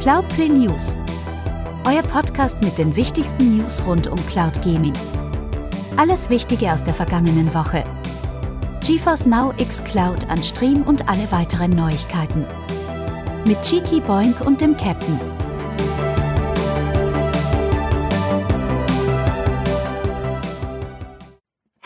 [0.00, 0.96] Cloudplay News.
[1.84, 4.94] Euer Podcast mit den wichtigsten News rund um Cloud Gaming.
[5.98, 7.84] Alles Wichtige aus der vergangenen Woche.
[8.82, 12.46] GeForce Now X Cloud an Stream und alle weiteren Neuigkeiten.
[13.44, 15.20] Mit Cheeky Boink und dem Captain.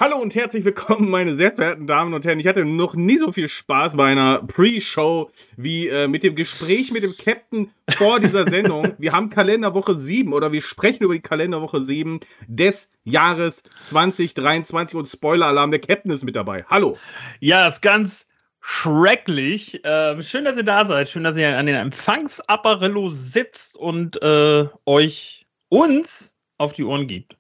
[0.05, 2.39] Hallo und herzlich willkommen, meine sehr verehrten Damen und Herren.
[2.39, 6.93] Ich hatte noch nie so viel Spaß bei einer Pre-Show wie äh, mit dem Gespräch
[6.93, 8.95] mit dem Captain vor dieser Sendung.
[8.99, 15.09] wir haben Kalenderwoche 7 oder wir sprechen über die Kalenderwoche 7 des Jahres 2023 und
[15.09, 16.67] Spoiler-Alarm, der Captain ist mit dabei.
[16.69, 16.99] Hallo.
[17.41, 18.29] Ja, ist ganz
[18.61, 19.87] schrecklich.
[19.87, 21.09] Äh, schön, dass ihr da seid.
[21.09, 27.39] Schön, dass ihr an den Empfangsapparillo sitzt und äh, euch uns auf die Ohren gibt.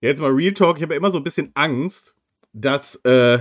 [0.00, 2.16] Jetzt mal Real Talk, ich habe ja immer so ein bisschen Angst,
[2.52, 3.40] dass äh,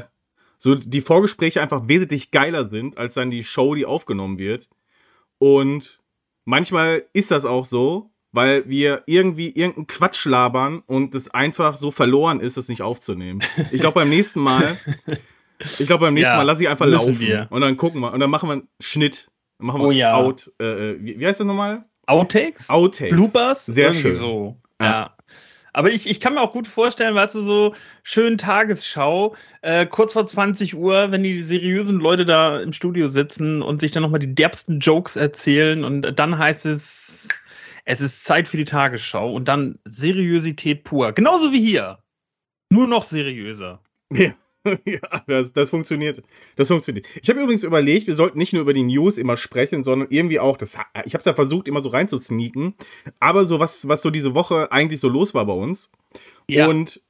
[0.58, 4.70] so die Vorgespräche einfach wesentlich geiler sind, als dann die Show, die aufgenommen wird.
[5.38, 6.00] Und
[6.44, 11.92] manchmal ist das auch so, weil wir irgendwie irgendeinen Quatsch labern und es einfach so
[11.92, 13.42] verloren ist, es nicht aufzunehmen.
[13.72, 14.78] Ich glaube, beim nächsten Mal,
[15.60, 17.20] ich glaube, beim nächsten ja, Mal lasse ich einfach laufen.
[17.20, 17.48] Wir.
[17.50, 18.12] Und dann gucken wir.
[18.12, 19.32] Und dann machen wir einen Schnitt.
[19.58, 20.14] Dann machen wir oh, ja.
[20.16, 20.52] Out.
[20.60, 21.86] Äh, äh, wie, wie, heißt das nochmal?
[22.06, 22.70] Outtakes?
[22.70, 23.16] Outtakes.
[23.16, 23.66] Bloopers?
[23.66, 24.14] Sehr schön.
[24.14, 24.58] So.
[24.82, 24.86] ja.
[24.86, 25.16] ja.
[25.74, 30.14] Aber ich, ich kann mir auch gut vorstellen, weißt du, so schön Tagesschau, äh, kurz
[30.14, 34.20] vor 20 Uhr, wenn die seriösen Leute da im Studio sitzen und sich dann nochmal
[34.20, 37.28] die derbsten Jokes erzählen und dann heißt es,
[37.86, 41.12] es ist Zeit für die Tagesschau und dann Seriosität pur.
[41.14, 42.00] Genauso wie hier.
[42.70, 43.82] Nur noch seriöser.
[44.12, 44.34] Ja.
[44.86, 46.22] ja, das, das funktioniert.
[46.56, 47.06] Das funktioniert.
[47.22, 50.40] Ich habe übrigens überlegt, wir sollten nicht nur über die News immer sprechen, sondern irgendwie
[50.40, 52.76] auch, das, ich habe es ja versucht, immer so reinzusneaken,
[53.20, 55.90] aber so was, was so diese Woche eigentlich so los war bei uns.
[56.48, 56.68] Ja.
[56.68, 57.02] Und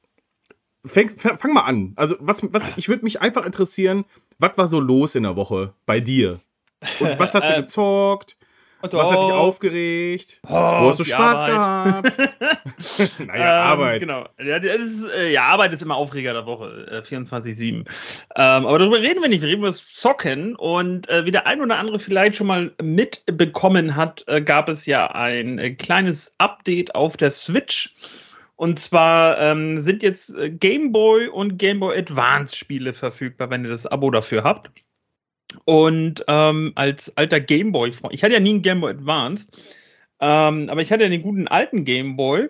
[0.84, 1.92] fang, fang mal an.
[1.96, 4.04] Also, was, was, ich würde mich einfach interessieren,
[4.38, 6.40] was war so los in der Woche bei dir?
[6.98, 8.36] Und was hast du äh, gezockt?
[8.82, 10.40] Und Was hat dich aufgeregt?
[10.46, 12.16] Oh, Wo hast du Spaß Arbeit.
[12.16, 13.18] gehabt?
[13.18, 14.00] naja, ähm, Arbeit.
[14.00, 14.26] Genau.
[14.42, 17.64] Ja, ist, äh, ja, Arbeit ist immer Aufreger der Woche, äh, 24-7.
[17.74, 17.86] Ähm,
[18.36, 19.42] aber darüber reden wir nicht.
[19.42, 20.56] Wir reden über das Zocken.
[20.56, 24.86] Und äh, wie der ein oder andere vielleicht schon mal mitbekommen hat, äh, gab es
[24.86, 27.94] ja ein äh, kleines Update auf der Switch.
[28.56, 33.64] Und zwar ähm, sind jetzt äh, Game Boy und Game Boy Advance Spiele verfügbar, wenn
[33.64, 34.70] ihr das Abo dafür habt.
[35.64, 39.56] Und ähm, als alter Gameboy-Freund, ich hatte ja nie einen Gameboy Advanced,
[40.20, 42.48] ähm, aber ich hatte ja den guten alten Gameboy.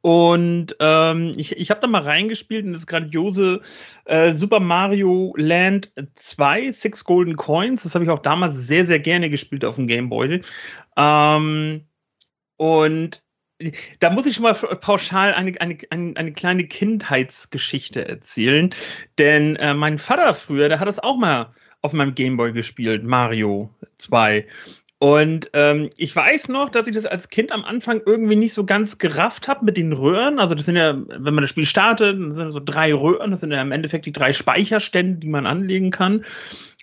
[0.00, 3.60] Und ähm, ich, ich habe da mal reingespielt in das grandiose
[4.04, 7.82] äh, Super Mario Land 2, Six Golden Coins.
[7.82, 10.42] Das habe ich auch damals sehr, sehr gerne gespielt auf dem Gameboy.
[10.96, 11.86] Ähm,
[12.56, 13.22] und
[14.00, 18.74] da muss ich schon mal pauschal eine, eine, eine, eine kleine Kindheitsgeschichte erzählen.
[19.18, 21.52] Denn äh, mein Vater früher, der hat das auch mal
[21.82, 24.46] auf meinem Gameboy gespielt, Mario 2.
[25.02, 28.64] Und ähm, ich weiß noch, dass ich das als Kind am Anfang irgendwie nicht so
[28.64, 30.38] ganz gerafft habe mit den Röhren.
[30.38, 33.50] Also das sind ja, wenn man das Spiel startet, sind so drei Röhren, das sind
[33.50, 36.24] ja im Endeffekt die drei Speicherstände, die man anlegen kann.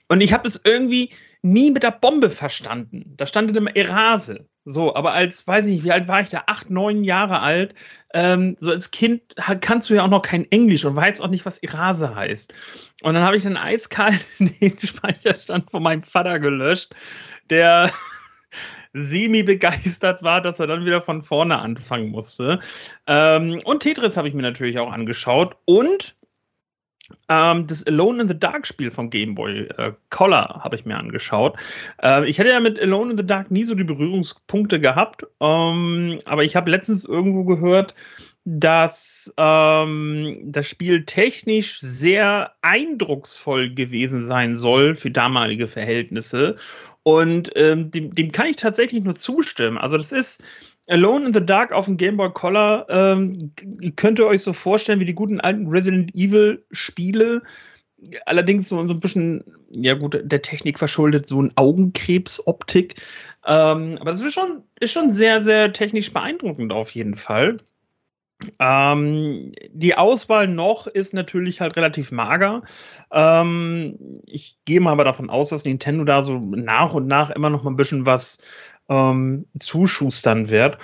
[0.10, 1.12] Und ich habe es irgendwie
[1.44, 3.14] nie mit der Bombe verstanden.
[3.16, 4.46] Da stand immer Erase.
[4.70, 6.44] So, aber als, weiß ich nicht, wie alt war ich da?
[6.46, 7.74] Acht, neun Jahre alt.
[8.14, 9.22] Ähm, so als Kind
[9.62, 12.54] kannst du ja auch noch kein Englisch und weißt auch nicht, was Erase heißt.
[13.02, 16.94] Und dann habe ich dann eiskalt den Speicherstand von meinem Vater gelöscht,
[17.50, 17.90] der
[18.94, 22.60] semi begeistert war, dass er dann wieder von vorne anfangen musste.
[23.08, 26.16] Ähm, und Tetris habe ich mir natürlich auch angeschaut und
[27.30, 30.98] ähm, das Alone in the Dark Spiel vom Game Boy äh, Color habe ich mir
[30.98, 31.58] angeschaut.
[32.02, 36.20] Äh, ich hatte ja mit Alone in the Dark nie so die Berührungspunkte gehabt, ähm,
[36.26, 37.94] aber ich habe letztens irgendwo gehört,
[38.46, 46.56] dass ähm, das Spiel technisch sehr eindrucksvoll gewesen sein soll für damalige Verhältnisse.
[47.04, 49.78] Und ähm, dem, dem, kann ich tatsächlich nur zustimmen.
[49.78, 50.44] Also das ist
[50.90, 52.88] Alone in the Dark auf dem Game Boy Color.
[52.90, 53.54] Ähm,
[53.96, 57.44] könnt ihr euch so vorstellen wie die guten alten Resident Evil Spiele.
[58.26, 62.96] Allerdings so, so ein bisschen, ja gut, der Technik verschuldet, so ein Augenkrebs-Optik.
[63.46, 67.58] Ähm, aber das ist schon, ist schon sehr, sehr technisch beeindruckend auf jeden Fall.
[68.58, 72.62] Ähm, die Auswahl noch ist natürlich halt relativ mager.
[73.12, 77.50] Ähm, ich gehe mal aber davon aus, dass Nintendo da so nach und nach immer
[77.50, 78.40] noch mal ein bisschen was
[78.90, 80.78] ähm, zuschustern wird.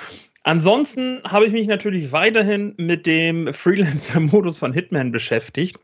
[0.44, 5.78] Ansonsten habe ich mich natürlich weiterhin mit dem Freelancer-Modus von Hitman beschäftigt.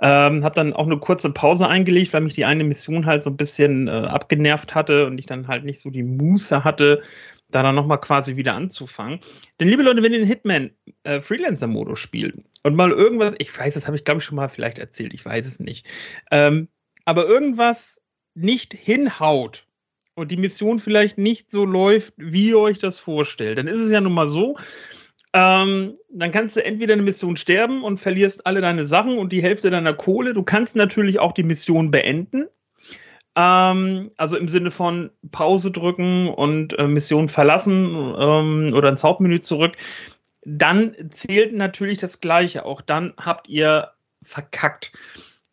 [0.00, 3.30] Ähm, habe dann auch eine kurze Pause eingelegt, weil mich die eine Mission halt so
[3.30, 7.02] ein bisschen äh, abgenervt hatte und ich dann halt nicht so die Muße hatte,
[7.50, 9.18] da dann nochmal quasi wieder anzufangen.
[9.58, 10.70] Denn liebe Leute, wenn ihr den Hitman
[11.02, 11.20] äh,
[11.94, 15.14] spielt und mal irgendwas, ich weiß, das habe ich glaube ich schon mal vielleicht erzählt,
[15.14, 15.84] ich weiß es nicht,
[16.30, 16.68] ähm,
[17.04, 18.00] aber irgendwas
[18.34, 19.65] nicht hinhaut,
[20.16, 23.90] und die Mission vielleicht nicht so läuft, wie ihr euch das vorstellt, dann ist es
[23.90, 24.56] ja nun mal so,
[25.32, 29.42] ähm, dann kannst du entweder eine Mission sterben und verlierst alle deine Sachen und die
[29.42, 30.32] Hälfte deiner Kohle.
[30.32, 32.46] Du kannst natürlich auch die Mission beenden.
[33.36, 39.42] Ähm, also im Sinne von Pause drücken und äh, Mission verlassen ähm, oder ins Hauptmenü
[39.42, 39.76] zurück.
[40.46, 42.64] Dann zählt natürlich das Gleiche.
[42.64, 43.90] Auch dann habt ihr
[44.22, 44.92] verkackt.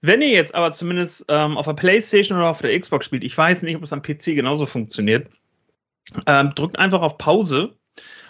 [0.06, 3.38] Wenn ihr jetzt aber zumindest ähm, auf der PlayStation oder auf der Xbox spielt, ich
[3.38, 5.30] weiß nicht, ob es am PC genauso funktioniert,
[6.28, 7.78] ähm, drückt einfach auf Pause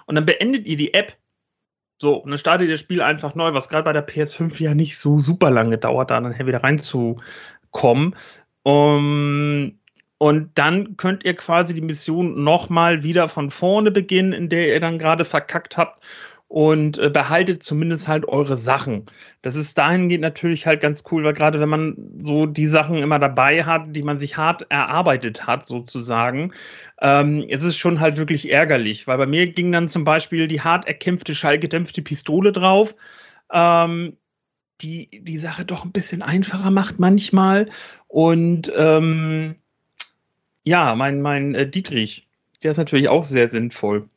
[0.05, 1.17] und dann beendet ihr die App.
[1.99, 4.75] So, und dann startet ihr das Spiel einfach neu, was gerade bei der PS5 ja
[4.75, 8.15] nicht so super lange dauert, da dann wieder reinzukommen.
[8.61, 9.79] Um,
[10.19, 14.79] und dann könnt ihr quasi die Mission nochmal wieder von vorne beginnen, in der ihr
[14.79, 16.03] dann gerade verkackt habt
[16.53, 19.07] und äh, behaltet zumindest halt eure Sachen.
[19.41, 23.17] Das ist dahingehend natürlich halt ganz cool, weil gerade wenn man so die Sachen immer
[23.17, 26.53] dabei hat, die man sich hart erarbeitet hat, sozusagen,
[27.01, 30.61] ähm, ist es schon halt wirklich ärgerlich, weil bei mir ging dann zum Beispiel die
[30.61, 32.93] hart erkämpfte, schallgedämpfte Pistole drauf.
[33.51, 34.17] Ähm,
[34.81, 37.67] die die Sache doch ein bisschen einfacher macht manchmal.
[38.07, 39.55] Und ähm,
[40.63, 42.27] ja, mein, mein äh, Dietrich,
[42.61, 44.07] der ist natürlich auch sehr sinnvoll.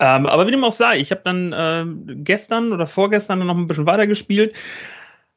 [0.00, 1.84] Ähm, aber wie dem auch sei, ich habe dann äh,
[2.22, 4.56] gestern oder vorgestern noch ein bisschen weitergespielt.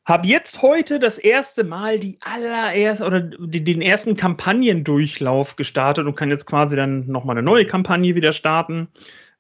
[0.06, 6.16] Habe jetzt heute das erste Mal die allererste oder die, den ersten Kampagnendurchlauf gestartet und
[6.16, 8.88] kann jetzt quasi dann nochmal eine neue Kampagne wieder starten,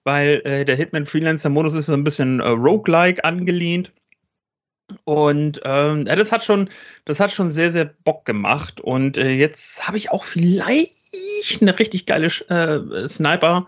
[0.03, 3.91] weil äh, der Hitman Freelancer Modus ist so ein bisschen äh, roguelike angelehnt.
[5.05, 6.69] Und ähm, das hat schon,
[7.05, 8.81] das hat schon sehr, sehr Bock gemacht.
[8.81, 13.67] Und äh, jetzt habe ich auch vielleicht eine richtig geile äh, Sniper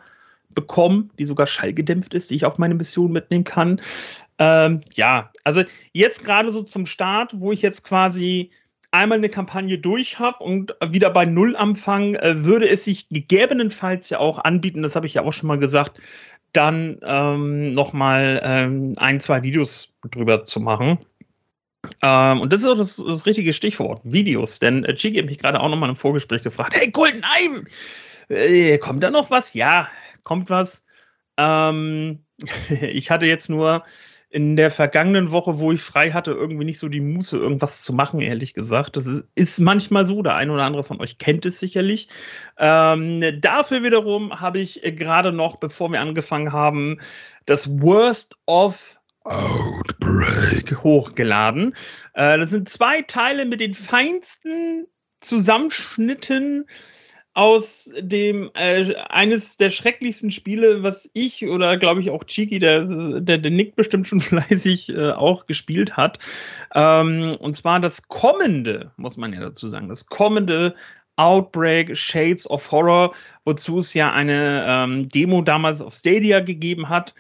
[0.56, 3.82] bekommen, die sogar schallgedämpft ist, die ich auf meine Mission mitnehmen kann.
[4.40, 5.64] Ähm, ja, also
[5.94, 8.52] jetzt gerade so zum Start, wo ich jetzt quasi
[8.92, 14.10] einmal eine Kampagne durch habe und wieder bei Null anfangen, äh, würde es sich gegebenenfalls
[14.10, 16.00] ja auch anbieten, das habe ich ja auch schon mal gesagt,
[16.54, 21.00] dann ähm, nochmal ähm, ein, zwei Videos drüber zu machen.
[22.02, 24.60] Ähm, und das ist auch das, das, richtige Stichwort, Videos.
[24.60, 27.66] Denn äh, Chiki hat mich gerade auch nochmal im Vorgespräch gefragt, hey Goldenheim,
[28.30, 29.54] äh, kommt da noch was?
[29.54, 29.90] Ja,
[30.24, 30.86] kommt was.
[31.38, 32.26] Ähm,
[32.70, 33.84] ich hatte jetzt nur
[34.34, 37.94] in der vergangenen Woche, wo ich frei hatte, irgendwie nicht so die Muße, irgendwas zu
[37.94, 38.96] machen, ehrlich gesagt.
[38.96, 40.24] Das ist, ist manchmal so.
[40.24, 42.08] Der eine oder andere von euch kennt es sicherlich.
[42.58, 47.00] Ähm, dafür wiederum habe ich gerade noch, bevor wir angefangen haben,
[47.46, 51.76] das Worst of Outbreak hochgeladen.
[52.16, 54.88] Äh, das sind zwei Teile mit den feinsten
[55.22, 56.66] Zusammenschnitten
[57.34, 62.86] aus dem äh, eines der schrecklichsten Spiele, was ich oder glaube ich auch Chiki, der,
[63.20, 66.20] der, der Nick bestimmt schon fleißig äh, auch gespielt hat.
[66.76, 70.76] Ähm, und zwar das kommende, muss man ja dazu sagen, das kommende
[71.16, 73.14] Outbreak Shades of Horror,
[73.46, 77.14] wozu es ja eine ähm, Demo damals auf Stadia gegeben hat.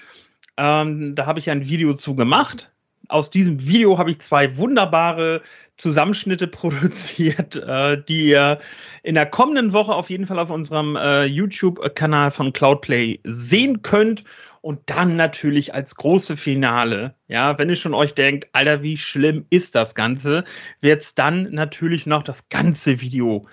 [0.57, 2.72] Ähm, da habe ich ein Video zu gemacht
[3.13, 5.41] aus diesem Video habe ich zwei wunderbare
[5.77, 8.57] Zusammenschnitte produziert, äh, die ihr
[9.03, 14.23] in der kommenden Woche auf jeden Fall auf unserem äh, YouTube-Kanal von Cloudplay sehen könnt.
[14.61, 19.45] Und dann natürlich als große Finale, ja, wenn ihr schon euch denkt, Alter, wie schlimm
[19.49, 20.45] ist das Ganze,
[20.79, 23.45] wird es dann natürlich noch das ganze Video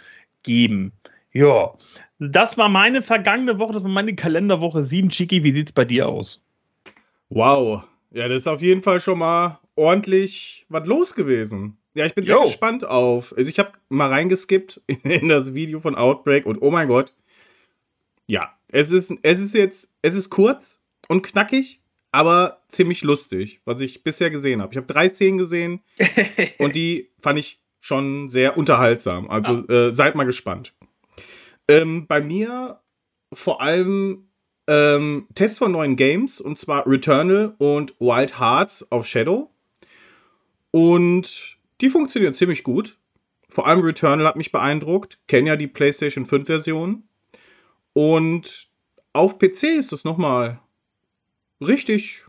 [0.44, 0.92] geben.
[1.32, 1.74] Ja,
[2.20, 5.10] das war meine vergangene Woche, das war meine Kalenderwoche 7.
[5.10, 6.44] Chiki, wie sieht es bei dir aus?
[7.28, 11.78] Wow, ja, das ist auf jeden Fall schon mal ordentlich was los gewesen.
[11.94, 13.34] Ja, ich bin sehr gespannt auf.
[13.36, 17.14] Also ich habe mal reingeskippt in das Video von Outbreak und oh mein Gott.
[18.26, 21.80] Ja, es ist, es ist jetzt, es ist kurz und knackig,
[22.12, 24.72] aber ziemlich lustig, was ich bisher gesehen habe.
[24.72, 25.80] Ich habe drei Szenen gesehen
[26.58, 29.28] und die fand ich schon sehr unterhaltsam.
[29.30, 29.72] Also ah.
[29.72, 30.74] äh, seid mal gespannt.
[31.66, 32.80] Ähm, bei mir
[33.32, 34.29] vor allem
[34.70, 39.50] ähm, Tests von neuen Games, und zwar Returnal und Wild Hearts auf Shadow.
[40.70, 42.96] Und die funktionieren ziemlich gut.
[43.48, 45.18] Vor allem Returnal hat mich beeindruckt.
[45.26, 47.02] Kenne ja die PlayStation 5 Version.
[47.94, 48.68] Und
[49.12, 50.60] auf PC ist es nochmal
[51.60, 52.22] richtig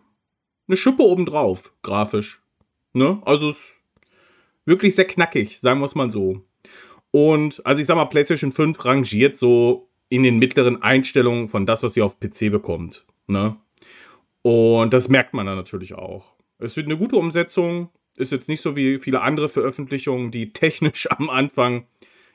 [0.68, 2.42] eine Schippe obendrauf, grafisch.
[2.94, 3.22] Ne?
[3.24, 3.76] Also es
[4.66, 6.44] wirklich sehr knackig, sagen wir es mal so.
[7.12, 11.84] Und also ich sag mal, PlayStation 5 rangiert so in den mittleren Einstellungen von das,
[11.84, 13.06] was ihr auf PC bekommt.
[13.27, 13.56] Ne?
[14.41, 16.36] Und das merkt man dann natürlich auch.
[16.60, 17.89] Es wird eine gute Umsetzung.
[18.18, 21.86] Ist jetzt nicht so wie viele andere Veröffentlichungen, die technisch am Anfang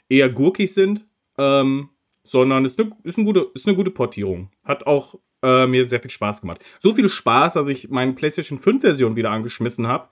[0.09, 1.05] eher gurkig sind,
[1.37, 1.91] ähm,
[2.25, 4.51] sondern es ist eine, ist, eine gute, ist eine gute Portierung.
[4.65, 6.65] Hat auch äh, mir sehr viel Spaß gemacht.
[6.81, 10.09] So viel Spaß, dass ich meine PlayStation 5 Version wieder angeschmissen habe,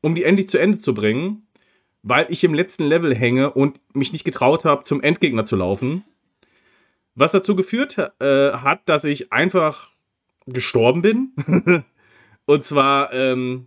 [0.00, 1.46] um die endlich zu Ende zu bringen,
[2.02, 6.02] weil ich im letzten Level hänge und mich nicht getraut habe, zum Endgegner zu laufen
[7.16, 9.90] Was dazu geführt äh, hat, dass ich einfach
[10.46, 11.32] gestorben bin.
[12.46, 13.66] Und zwar ähm,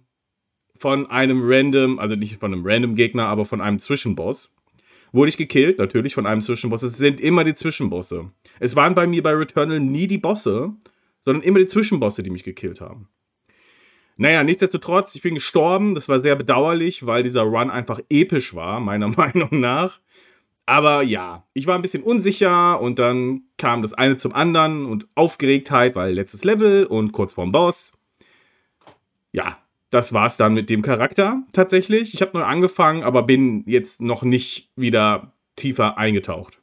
[0.77, 4.55] von einem random, also nicht von einem random Gegner, aber von einem Zwischenboss.
[5.11, 6.83] Wurde ich gekillt, natürlich von einem Zwischenboss.
[6.83, 8.31] Es sind immer die Zwischenbosse.
[8.59, 10.73] Es waren bei mir bei Returnal nie die Bosse,
[11.21, 13.09] sondern immer die Zwischenbosse, die mich gekillt haben.
[14.17, 15.95] Naja, nichtsdestotrotz, ich bin gestorben.
[15.95, 19.99] Das war sehr bedauerlich, weil dieser Run einfach episch war, meiner Meinung nach.
[20.69, 25.07] Aber ja, ich war ein bisschen unsicher und dann kam das eine zum anderen und
[25.15, 27.99] Aufgeregtheit, weil letztes Level und kurz vorm Boss.
[29.31, 29.57] Ja,
[29.89, 32.13] das war's dann mit dem Charakter tatsächlich.
[32.13, 36.61] Ich habe neu angefangen, aber bin jetzt noch nicht wieder tiefer eingetaucht.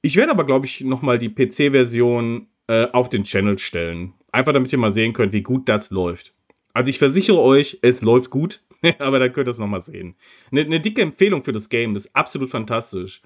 [0.00, 4.14] Ich werde aber, glaube ich, nochmal die PC-Version äh, auf den Channel stellen.
[4.32, 6.32] Einfach damit ihr mal sehen könnt, wie gut das läuft.
[6.72, 8.62] Also ich versichere euch, es läuft gut,
[8.98, 10.16] aber da könnt ihr es nochmal sehen.
[10.50, 13.22] Eine, eine, dicke Empfehlung für das Game, das ist absolut fantastisch.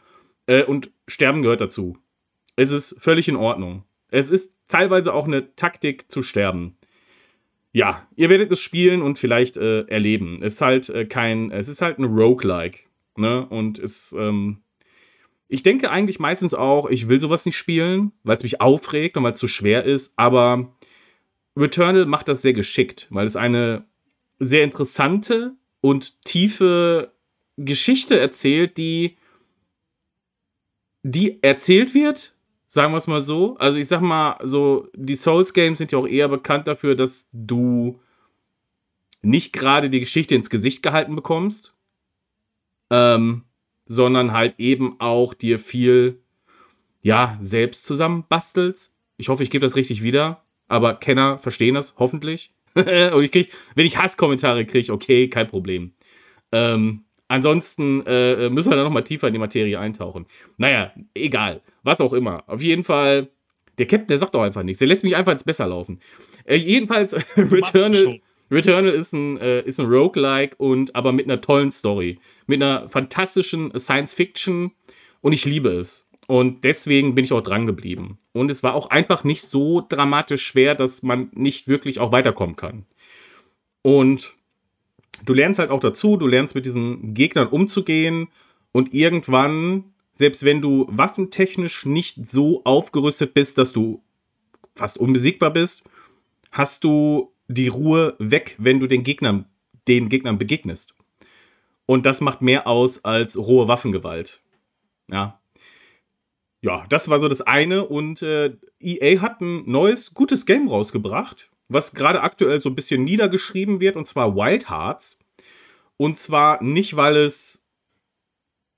[0.46, 1.98] Äh, und Sterben gehört dazu.
[2.56, 3.84] Es ist völlig in Ordnung.
[4.08, 6.76] Es ist teilweise auch eine Taktik zu sterben
[7.74, 10.40] ja, ihr werdet es spielen und vielleicht äh, erleben.
[10.42, 12.78] Es ist halt äh, kein, es ist halt ein Roguelike,
[13.16, 13.44] ne?
[13.46, 14.62] Und es, ähm,
[15.48, 19.24] ich denke eigentlich meistens auch, ich will sowas nicht spielen, weil es mich aufregt und
[19.24, 20.72] weil es zu schwer ist, aber
[21.56, 23.84] Returnal macht das sehr geschickt, weil es eine
[24.38, 27.12] sehr interessante und tiefe
[27.56, 29.16] Geschichte erzählt, die,
[31.02, 32.34] die erzählt wird,
[32.74, 33.56] Sagen wir es mal so.
[33.58, 38.00] Also ich sag mal, so, die Souls-Games sind ja auch eher bekannt dafür, dass du
[39.22, 41.72] nicht gerade die Geschichte ins Gesicht gehalten bekommst,
[42.90, 43.44] ähm,
[43.86, 46.18] sondern halt eben auch dir viel,
[47.00, 48.92] ja, selbst zusammenbastelst.
[49.18, 52.52] Ich hoffe, ich gebe das richtig wieder, aber Kenner verstehen das hoffentlich.
[53.14, 55.92] Und ich krieg, wenn ich Hasskommentare kriege, okay, kein Problem.
[56.52, 60.26] Ähm, Ansonsten äh, müssen wir da nochmal tiefer in die Materie eintauchen.
[60.58, 61.62] Naja, egal.
[61.82, 62.44] Was auch immer.
[62.46, 63.28] Auf jeden Fall,
[63.78, 64.78] der Captain, der sagt doch einfach nichts.
[64.78, 66.00] Der lässt mich einfach ins Besser laufen.
[66.44, 71.70] Äh, jedenfalls, Returnal, Returnal ist ein, äh, ist ein Roguelike und aber mit einer tollen
[71.70, 72.18] Story.
[72.46, 74.72] Mit einer fantastischen Science Fiction
[75.22, 76.03] und ich liebe es.
[76.26, 78.18] Und deswegen bin ich auch dran geblieben.
[78.32, 82.56] Und es war auch einfach nicht so dramatisch schwer, dass man nicht wirklich auch weiterkommen
[82.56, 82.86] kann.
[83.82, 84.34] Und
[85.26, 88.28] du lernst halt auch dazu, du lernst mit diesen Gegnern umzugehen
[88.72, 94.02] und irgendwann, selbst wenn du waffentechnisch nicht so aufgerüstet bist, dass du
[94.74, 95.84] fast unbesiegbar bist,
[96.50, 99.44] hast du die Ruhe weg, wenn du den Gegnern,
[99.86, 100.94] den Gegnern begegnest.
[101.86, 104.40] Und das macht mehr aus als rohe Waffengewalt.
[105.10, 105.38] Ja.
[106.64, 107.86] Ja, das war so das eine.
[107.86, 113.04] Und äh, EA hat ein neues, gutes Game rausgebracht was gerade aktuell so ein bisschen
[113.04, 115.18] niedergeschrieben wird, und zwar Wild Hearts.
[115.96, 117.64] Und zwar nicht, weil es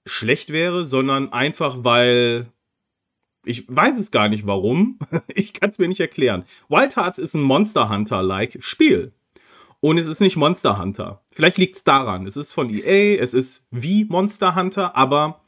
[0.07, 2.47] schlecht wäre, sondern einfach, weil
[3.45, 4.99] ich weiß es gar nicht warum.
[5.35, 6.45] Ich kann es mir nicht erklären.
[6.69, 9.13] Wild Hearts ist ein Monster Hunter-like Spiel.
[9.81, 11.23] Und es ist nicht Monster Hunter.
[11.31, 12.27] Vielleicht liegt es daran.
[12.27, 15.43] Es ist von EA, es ist wie Monster Hunter, aber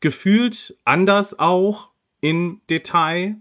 [0.00, 1.90] gefühlt anders auch
[2.20, 3.36] in Detail.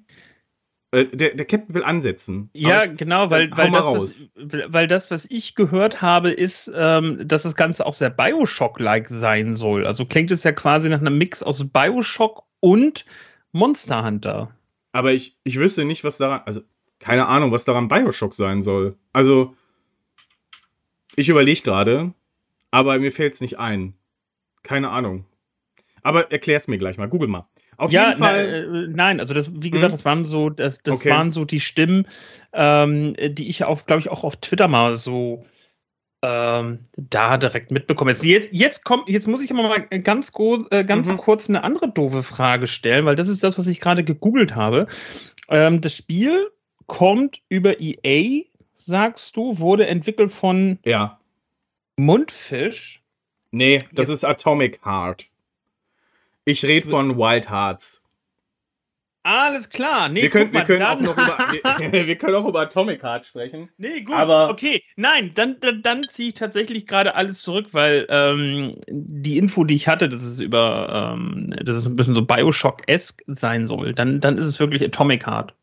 [0.92, 2.50] Äh, der, der Captain will ansetzen.
[2.54, 7.28] Ja, ich, genau, weil, weil, das, was, weil das, was ich gehört habe, ist, ähm,
[7.28, 9.86] dass das Ganze auch sehr Bioshock-like sein soll.
[9.86, 13.06] Also klingt es ja quasi nach einem Mix aus Bioshock und
[13.52, 14.56] Monster Hunter.
[14.94, 16.62] Aber ich, ich wüsste nicht, was daran, also
[17.00, 18.98] keine Ahnung, was daran Bioshock sein soll.
[19.14, 19.56] Also,
[21.16, 22.14] ich überlege gerade,
[22.72, 23.94] aber mir fällt es nicht ein.
[24.64, 25.26] Keine Ahnung.
[26.08, 27.10] Aber erklär's mir gleich mal.
[27.10, 27.48] Google mal.
[27.76, 28.68] Auf ja, jeden Fall.
[28.70, 29.98] Na, äh, nein, also das, wie gesagt, hm?
[29.98, 31.10] das waren so, das, das okay.
[31.10, 32.08] waren so die Stimmen,
[32.54, 35.44] ähm, die ich auch, glaube ich, auch auf Twitter mal so
[36.22, 38.10] ähm, da direkt mitbekommen.
[38.10, 40.32] Jetzt, jetzt, jetzt, kommt, jetzt muss ich aber mal ganz,
[40.72, 41.18] äh, ganz mhm.
[41.18, 44.88] kurz eine andere doofe Frage stellen, weil das ist das, was ich gerade gegoogelt habe.
[45.50, 46.50] Ähm, das Spiel
[46.86, 48.46] kommt über EA,
[48.78, 51.20] sagst du, wurde entwickelt von ja.
[51.98, 53.02] Mundfisch.
[53.52, 54.16] Nee, das jetzt.
[54.16, 55.28] ist Atomic Heart.
[56.48, 58.02] Ich rede von Wild Hearts.
[59.22, 60.08] Alles klar.
[60.08, 61.38] Nee, wir können, mal, wir können auch noch über,
[61.92, 63.68] wir, wir, können auch über Atomic Heart sprechen.
[63.78, 64.16] Nee, gut.
[64.16, 69.38] Aber okay, nein, dann, dann, dann ziehe ich tatsächlich gerade alles zurück, weil ähm, die
[69.38, 73.68] Info, die ich hatte, dass es über, ähm, dass es ein bisschen so Bioshock-esque sein
[73.68, 75.54] soll, dann, dann ist es wirklich Atomic Heart.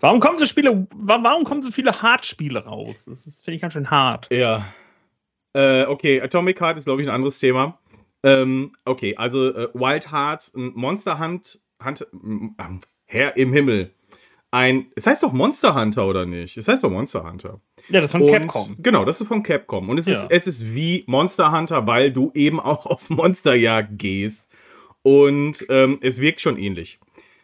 [0.00, 3.04] Warum kommen so Spiele, warum kommen so viele Hard-Spiele raus?
[3.04, 4.26] Das finde ich ganz schön hart.
[4.32, 4.66] Ja.
[5.52, 7.78] Äh, okay, Atomic Heart ist, glaube ich, ein anderes Thema.
[8.22, 12.64] Ähm, okay, also äh, Wild Hearts, ein Monster Hunt, Hunt äh,
[13.06, 13.92] Herr im Himmel.
[14.50, 16.58] Ein, es heißt doch Monster Hunter oder nicht?
[16.58, 17.60] Es heißt doch Monster Hunter.
[17.88, 18.76] Ja, das ist von Und, Capcom.
[18.78, 19.88] Genau, das ist von Capcom.
[19.88, 20.12] Und es, ja.
[20.12, 24.52] ist, es ist wie Monster Hunter, weil du eben auch auf Monsterjagd gehst.
[25.02, 27.00] Und ähm, es wirkt schon ähnlich.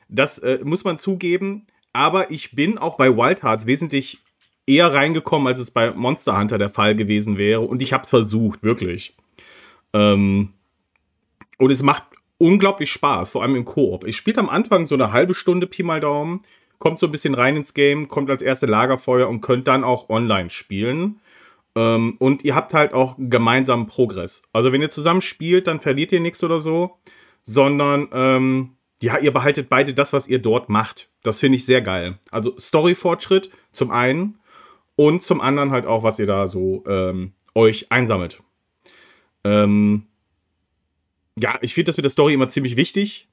[0.08, 1.66] Das äh, muss man zugeben.
[1.94, 4.18] Aber ich bin auch bei Wild Hearts wesentlich
[4.66, 7.62] eher reingekommen, als es bei Monster Hunter der Fall gewesen wäre.
[7.62, 9.16] Und ich habe es versucht, wirklich.
[9.94, 10.52] Ähm,
[11.58, 12.04] und es macht
[12.38, 14.04] unglaublich Spaß, vor allem im Koop.
[14.04, 16.40] Ich spiele am Anfang so eine halbe Stunde Pi mal Daumen,
[16.78, 20.08] kommt so ein bisschen rein ins Game, kommt als erste Lagerfeuer und könnt dann auch
[20.08, 21.20] online spielen.
[21.74, 24.42] Ähm, und ihr habt halt auch gemeinsamen Progress.
[24.52, 26.96] Also wenn ihr zusammen spielt, dann verliert ihr nichts oder so,
[27.42, 28.70] sondern ähm,
[29.02, 31.08] ja, ihr behaltet beide das, was ihr dort macht.
[31.22, 32.18] Das finde ich sehr geil.
[32.30, 34.38] Also Story-Fortschritt zum einen
[34.96, 38.42] und zum anderen halt auch, was ihr da so ähm, euch einsammelt.
[39.44, 40.07] Ähm,
[41.40, 43.28] ja, ich finde das mit der Story immer ziemlich wichtig,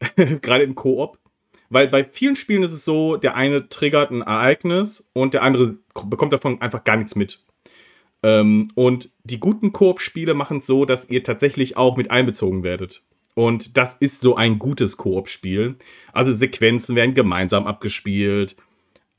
[0.16, 1.18] gerade im Koop,
[1.70, 5.76] weil bei vielen Spielen ist es so, der eine triggert ein Ereignis und der andere
[6.04, 7.40] bekommt davon einfach gar nichts mit.
[8.22, 13.02] Ähm, und die guten Koop-Spiele machen es so, dass ihr tatsächlich auch mit einbezogen werdet.
[13.34, 15.76] Und das ist so ein gutes Koop-Spiel.
[16.12, 18.56] Also Sequenzen werden gemeinsam abgespielt.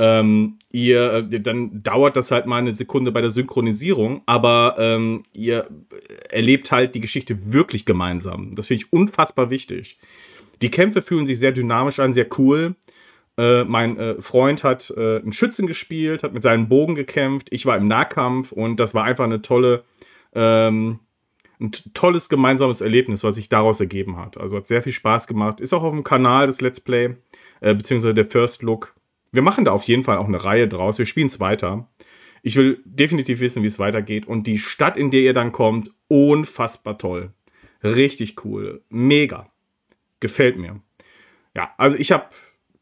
[0.02, 5.24] Ähm, ihr, äh, dann dauert das halt mal eine Sekunde bei der Synchronisierung, aber ähm,
[5.34, 5.68] ihr
[6.30, 8.56] erlebt halt die Geschichte wirklich gemeinsam.
[8.56, 10.00] Das finde ich unfassbar wichtig.
[10.62, 12.76] Die Kämpfe fühlen sich sehr dynamisch an, sehr cool.
[13.38, 17.48] Äh, mein äh, Freund hat äh, einen Schützen gespielt, hat mit seinem Bogen gekämpft.
[17.52, 19.84] Ich war im Nahkampf und das war einfach eine tolle,
[20.34, 21.00] ähm,
[21.60, 24.38] ein tolles gemeinsames Erlebnis, was sich daraus ergeben hat.
[24.38, 25.62] Also hat sehr viel Spaß gemacht.
[25.62, 27.16] Ist auch auf dem Kanal des Let's Play,
[27.62, 28.94] äh, beziehungsweise der First Look.
[29.32, 30.98] Wir machen da auf jeden Fall auch eine Reihe draus.
[30.98, 31.90] Wir spielen es weiter.
[32.42, 34.28] Ich will definitiv wissen, wie es weitergeht.
[34.28, 37.34] Und die Stadt, in der ihr dann kommt, unfassbar toll.
[37.84, 38.84] Richtig cool.
[38.90, 39.52] Mega.
[40.20, 40.82] Gefällt mir.
[41.56, 42.26] Ja, also ich habe,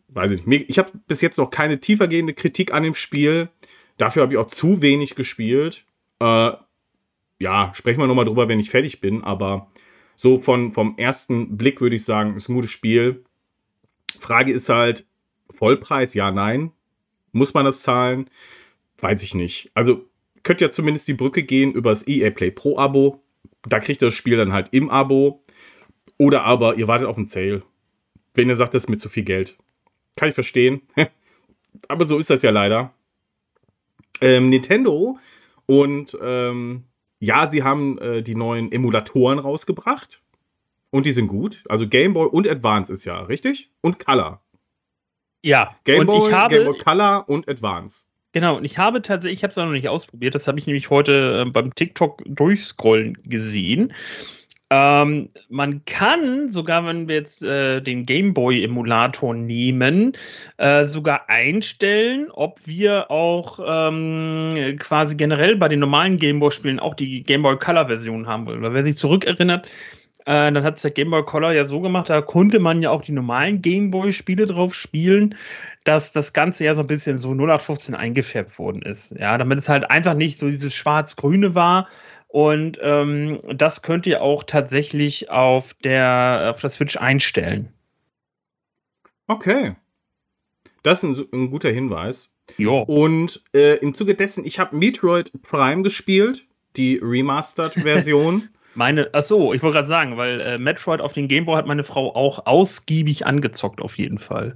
[0.10, 3.50] weiß ich nicht, ich habe bis jetzt noch keine tiefergehende Kritik an dem Spiel.
[3.98, 5.86] Dafür habe ich auch zu wenig gespielt.
[6.20, 6.52] Äh,
[7.40, 9.24] ja, sprechen wir nochmal drüber, wenn ich fertig bin.
[9.24, 9.72] Aber
[10.16, 13.24] so von, vom ersten Blick würde ich sagen, ist ein gutes Spiel.
[14.20, 15.06] Frage ist halt,
[15.58, 16.72] Vollpreis, ja, nein.
[17.32, 18.30] Muss man das zahlen?
[19.00, 19.72] Weiß ich nicht.
[19.74, 20.06] Also
[20.44, 23.24] könnt ja zumindest die Brücke gehen über das EA Play Pro Abo.
[23.64, 25.42] Da kriegt ihr das Spiel dann halt im Abo.
[26.18, 27.64] Oder aber ihr wartet auf einen Sale.
[28.34, 29.58] Wenn ihr sagt, das ist mir zu viel Geld.
[30.16, 30.82] Kann ich verstehen.
[31.88, 32.94] aber so ist das ja leider.
[34.22, 35.18] Ähm, Nintendo
[35.66, 36.86] und ähm,
[37.20, 40.22] ja, sie haben äh, die neuen Emulatoren rausgebracht.
[40.90, 41.64] Und die sind gut.
[41.68, 43.70] Also Game Boy und Advance ist ja, richtig?
[43.82, 44.42] Und Color.
[45.42, 48.06] Ja, Game Boy, ich habe, Game Boy Color und Advance.
[48.34, 50.90] Genau, und ich habe tatsächlich, ich habe es noch nicht ausprobiert, das habe ich nämlich
[50.90, 53.94] heute äh, beim TikTok durchscrollen gesehen.
[54.70, 60.12] Ähm, man kann sogar, wenn wir jetzt äh, den Gameboy-Emulator nehmen,
[60.58, 67.24] äh, sogar einstellen, ob wir auch ähm, quasi generell bei den normalen Gameboy-Spielen auch die
[67.24, 68.62] Gameboy Color-Version haben wollen.
[68.62, 69.70] Weil wer sich zurückerinnert,
[70.28, 72.90] äh, dann hat es der Game Boy Color ja so gemacht, da konnte man ja
[72.90, 75.36] auch die normalen Game Boy-Spiele drauf spielen,
[75.86, 79.12] dass das Ganze ja so ein bisschen so 0815 eingefärbt worden ist.
[79.18, 81.88] Ja, damit es halt einfach nicht so dieses Schwarz-Grüne war.
[82.28, 87.70] Und ähm, das könnt ihr auch tatsächlich auf der, auf der Switch einstellen.
[89.28, 89.78] Okay.
[90.84, 92.36] Das ist ein, ein guter Hinweis.
[92.58, 92.72] Ja.
[92.72, 98.50] Und äh, im Zuge dessen, ich habe Metroid Prime gespielt, die Remastered-Version.
[98.78, 101.84] Meine, ach so, ich wollte gerade sagen, weil äh, Metroid auf den Gameboy hat meine
[101.84, 104.56] Frau auch ausgiebig angezockt, auf jeden Fall.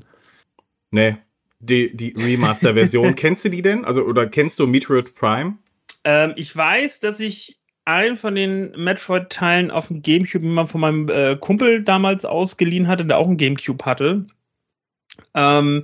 [0.92, 1.18] Nee,
[1.60, 3.16] die, die Remaster-Version.
[3.16, 3.84] kennst du die denn?
[3.84, 5.58] Also, oder kennst du Metroid Prime?
[6.04, 11.10] Ähm, ich weiß, dass ich einen von den Metroid-Teilen auf dem Gamecube immer von meinem
[11.10, 14.28] äh, Kumpel damals ausgeliehen hatte, der auch einen Gamecube hatte.
[15.34, 15.84] Ähm,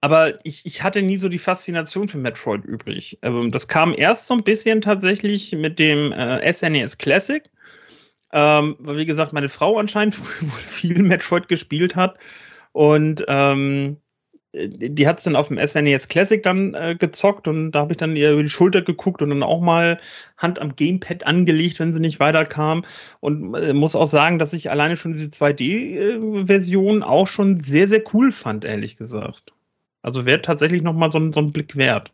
[0.00, 3.18] aber ich, ich hatte nie so die Faszination für Metroid übrig.
[3.22, 7.50] Ähm, das kam erst so ein bisschen tatsächlich mit dem äh, SNES e Classic.
[8.36, 12.18] Ähm, weil, wie gesagt, meine Frau anscheinend wohl viel Metroid gespielt hat.
[12.72, 13.98] Und ähm,
[14.54, 17.92] die hat es dann auf dem SNES e Classic dann äh, gezockt und da habe
[17.92, 20.00] ich dann ihr über die Schulter geguckt und dann auch mal
[20.36, 22.84] Hand am Gamepad angelegt, wenn sie nicht weiterkam.
[23.20, 27.88] Und äh, muss auch sagen, dass ich alleine schon diese 2D-Version äh, auch schon sehr,
[27.88, 29.52] sehr cool fand, ehrlich gesagt.
[30.02, 32.12] Also wäre tatsächlich nochmal so, so ein Blick wert.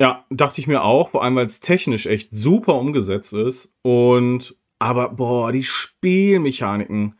[0.00, 3.74] Ja, dachte ich mir auch, vor allem weil es technisch echt super umgesetzt ist.
[3.82, 7.14] Und aber, boah, die Spielmechaniken.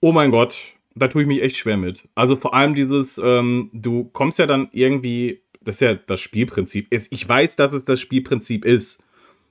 [0.00, 2.08] Oh mein Gott, da tue ich mich echt schwer mit.
[2.14, 6.86] Also vor allem dieses, ähm, du kommst ja dann irgendwie, das ist ja das Spielprinzip.
[6.90, 9.02] Ich weiß, dass es das Spielprinzip ist.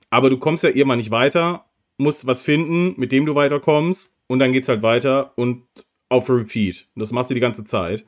[0.08, 1.66] Aber du kommst ja irgendwann nicht weiter,
[1.98, 4.14] musst was finden, mit dem du weiterkommst.
[4.28, 5.64] Und dann geht's halt weiter und
[6.08, 6.86] auf Repeat.
[6.94, 8.06] Das machst du die ganze Zeit.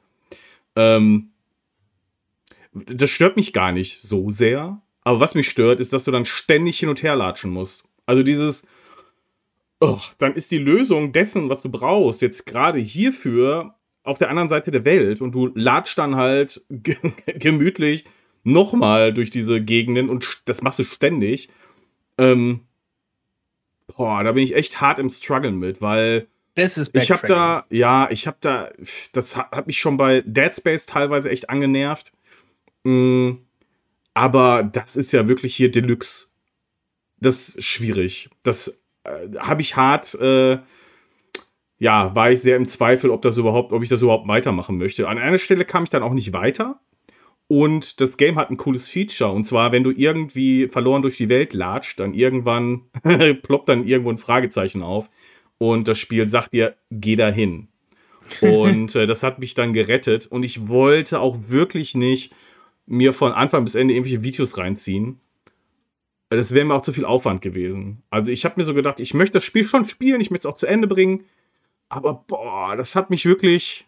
[0.76, 1.30] Ähm,
[2.72, 4.80] das stört mich gar nicht so sehr.
[5.02, 7.84] Aber was mich stört, ist, dass du dann ständig hin und her latschen musst.
[8.06, 8.68] Also dieses,
[9.84, 14.48] oh, dann ist die Lösung dessen, was du brauchst, jetzt gerade hierfür auf der anderen
[14.48, 18.04] Seite der Welt und du latscht dann halt gemütlich
[18.42, 21.48] nochmal durch diese Gegenden und das machst du ständig.
[22.18, 22.60] Ähm,
[23.86, 27.66] boah, da bin ich echt hart im Struggle mit, weil das ist ich habe da,
[27.70, 28.70] ja, ich habe da,
[29.12, 32.12] das hat mich schon bei Dead Space teilweise echt angenervt.
[32.84, 33.40] Mhm,
[34.12, 36.28] aber das ist ja wirklich hier Deluxe.
[37.18, 38.30] Das ist schwierig.
[38.44, 40.58] Das äh, habe ich hart, äh,
[41.78, 45.08] ja, war ich sehr im Zweifel, ob das überhaupt, ob ich das überhaupt weitermachen möchte.
[45.08, 46.80] An einer Stelle kam ich dann auch nicht weiter.
[47.46, 49.30] Und das Game hat ein cooles Feature.
[49.30, 52.82] Und zwar, wenn du irgendwie verloren durch die Welt latscht, dann irgendwann
[53.42, 55.10] ploppt dann irgendwo ein Fragezeichen auf.
[55.58, 57.68] Und das Spiel sagt dir, geh dahin.
[58.40, 60.26] Und äh, das hat mich dann gerettet.
[60.26, 62.32] Und ich wollte auch wirklich nicht
[62.86, 65.20] mir von Anfang bis Ende irgendwelche Videos reinziehen.
[66.36, 68.02] Das wäre mir auch zu viel Aufwand gewesen.
[68.10, 70.52] Also ich habe mir so gedacht, ich möchte das Spiel schon spielen, ich möchte es
[70.52, 71.24] auch zu Ende bringen.
[71.88, 73.86] Aber boah, das hat mich wirklich.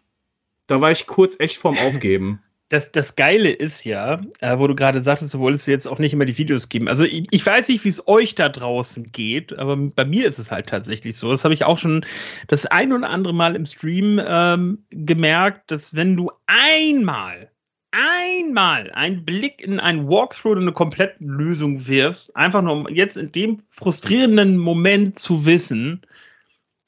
[0.66, 4.74] Da war ich kurz echt vorm Aufgeben das, das Geile ist ja, äh, wo du
[4.74, 6.88] gerade sagtest, du wolltest jetzt auch nicht immer die Videos geben.
[6.88, 10.38] Also ich, ich weiß nicht, wie es euch da draußen geht, aber bei mir ist
[10.38, 11.30] es halt tatsächlich so.
[11.30, 12.04] Das habe ich auch schon
[12.48, 17.50] das ein oder andere Mal im Stream ähm, gemerkt, dass wenn du einmal,
[17.96, 23.16] einmal einen Blick in einen Walkthrough oder eine komplette Lösung wirfst, einfach nur um jetzt
[23.16, 26.02] in dem frustrierenden Moment zu wissen,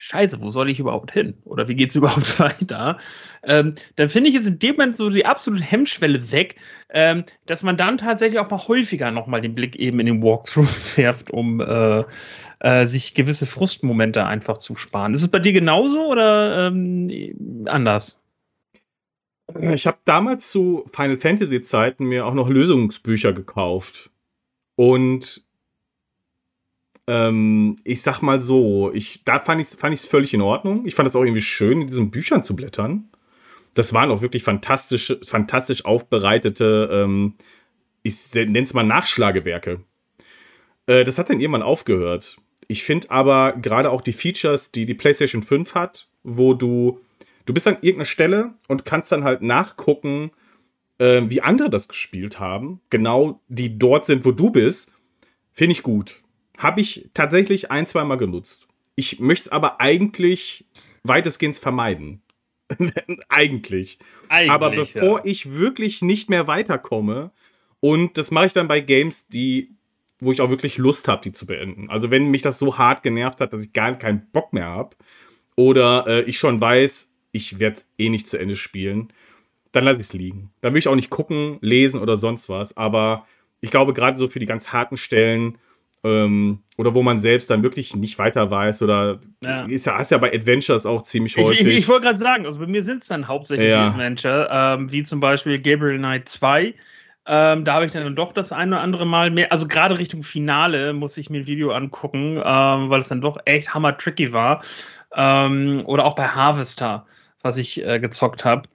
[0.00, 1.34] Scheiße, wo soll ich überhaupt hin?
[1.44, 2.98] Oder wie geht es überhaupt weiter?
[3.42, 6.54] Ähm, dann finde ich es in dem Moment so die absolute Hemmschwelle weg,
[6.90, 10.68] ähm, dass man dann tatsächlich auch mal häufiger nochmal den Blick eben in den Walkthrough
[10.96, 12.04] werft, um äh,
[12.60, 15.14] äh, sich gewisse Frustmomente einfach zu sparen.
[15.14, 18.20] Ist es bei dir genauso oder ähm, anders?
[19.72, 24.10] Ich habe damals zu Final Fantasy Zeiten mir auch noch Lösungsbücher gekauft.
[24.76, 25.42] Und
[27.06, 30.86] ähm, ich sag mal so, ich, da fand ich es fand völlig in Ordnung.
[30.86, 33.08] Ich fand es auch irgendwie schön, in diesen Büchern zu blättern.
[33.74, 37.34] Das waren auch wirklich fantastisch, fantastisch aufbereitete, ähm,
[38.02, 39.80] ich nenne es mal Nachschlagewerke.
[40.86, 42.36] Äh, das hat dann irgendwann aufgehört.
[42.66, 47.00] Ich finde aber gerade auch die Features, die die PlayStation 5 hat, wo du,
[47.48, 50.30] du bist an irgendeiner Stelle und kannst dann halt nachgucken,
[50.98, 54.92] äh, wie andere das gespielt haben, genau die dort sind, wo du bist,
[55.52, 56.22] finde ich gut.
[56.58, 58.66] Habe ich tatsächlich ein, zwei Mal genutzt.
[58.96, 60.66] Ich möchte es aber eigentlich
[61.04, 62.20] weitestgehend vermeiden.
[63.28, 63.98] eigentlich.
[64.28, 64.50] eigentlich.
[64.50, 65.24] Aber bevor ja.
[65.24, 67.30] ich wirklich nicht mehr weiterkomme,
[67.80, 69.70] und das mache ich dann bei Games, die,
[70.18, 71.88] wo ich auch wirklich Lust habe, die zu beenden.
[71.88, 74.96] Also wenn mich das so hart genervt hat, dass ich gar keinen Bock mehr habe,
[75.54, 79.12] oder äh, ich schon weiß, ich werde es eh nicht zu Ende spielen,
[79.72, 80.50] dann lasse ich es liegen.
[80.60, 82.76] Dann will ich auch nicht gucken, lesen oder sonst was.
[82.76, 83.26] Aber
[83.60, 85.58] ich glaube, gerade so für die ganz harten Stellen
[86.04, 89.64] ähm, oder wo man selbst dann wirklich nicht weiter weiß oder ja.
[89.64, 91.60] ist ja, hast ja bei Adventures auch ziemlich häufig.
[91.60, 93.88] Ich, ich, ich wollte gerade sagen, also bei mir sind es dann hauptsächlich ja.
[93.88, 96.74] Adventure, ähm, wie zum Beispiel Gabriel Knight 2.
[97.30, 100.22] Ähm, da habe ich dann doch das eine oder andere Mal mehr, also gerade Richtung
[100.22, 104.32] Finale muss ich mir ein Video angucken, ähm, weil es dann doch echt hammer tricky
[104.32, 104.62] war.
[105.14, 107.06] Ähm, oder auch bei Harvester,
[107.48, 108.68] was ich äh, gezockt habe.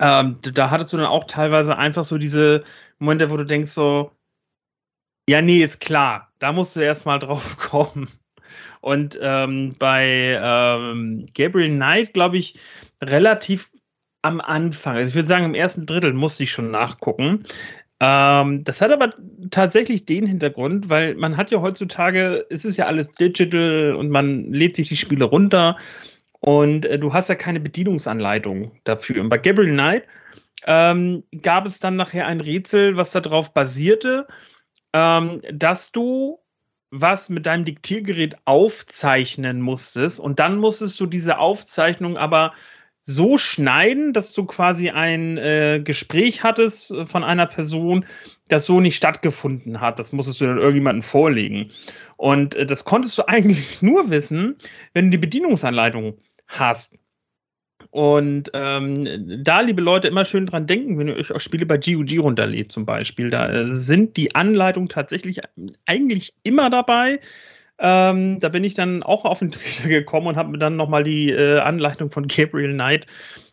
[0.00, 2.64] Ähm, da hattest du dann auch teilweise einfach so diese
[2.98, 4.10] Momente, wo du denkst so,
[5.28, 6.32] ja, nee, ist klar.
[6.40, 8.08] Da musst du erstmal drauf kommen.
[8.80, 12.58] Und ähm, bei ähm, Gabriel Knight, glaube ich,
[13.02, 13.70] relativ
[14.22, 14.96] am Anfang.
[14.96, 17.44] Also ich würde sagen, im ersten Drittel musste ich schon nachgucken.
[18.00, 19.14] Ähm, das hat aber
[19.50, 24.52] tatsächlich den Hintergrund, weil man hat ja heutzutage, es ist ja alles digital und man
[24.52, 25.76] lädt sich die Spiele runter
[26.40, 29.20] und äh, du hast ja keine Bedienungsanleitung dafür.
[29.22, 30.04] Und bei Gabriel Knight
[30.66, 34.26] ähm, gab es dann nachher ein Rätsel, was darauf basierte
[34.92, 36.38] ähm, dass du
[36.90, 42.54] was mit deinem Diktiergerät aufzeichnen musstest und dann musstest du diese Aufzeichnung aber
[43.02, 48.06] so schneiden, dass du quasi ein äh, Gespräch hattest äh, von einer Person,
[48.48, 49.98] das so nicht stattgefunden hat.
[49.98, 51.70] Das musstest du dann irgendjemandem vorlegen.
[52.16, 54.56] Und äh, das konntest du eigentlich nur wissen,
[54.92, 56.18] wenn du die Bedienungsanleitung
[56.48, 56.98] hast.
[57.90, 61.78] Und ähm, da, liebe Leute, immer schön dran denken, wenn ihr euch auch Spiele bei
[61.78, 63.30] GOG runterlädt zum Beispiel.
[63.30, 65.40] Da äh, sind die Anleitungen tatsächlich
[65.86, 67.20] eigentlich immer dabei.
[67.78, 71.04] Ähm, da bin ich dann auch auf den Trichter gekommen und habe mir dann nochmal
[71.04, 73.06] die äh, Anleitung von Gabriel Knight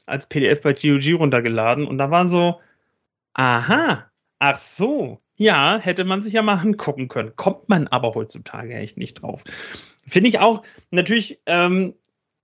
[0.06, 1.86] als PDF bei GOG runtergeladen.
[1.86, 2.60] Und da waren so,
[3.34, 7.36] aha, ach so, ja, hätte man sich ja mal angucken können.
[7.36, 9.44] Kommt man aber heutzutage echt nicht drauf.
[10.08, 11.94] Finde ich auch natürlich ähm,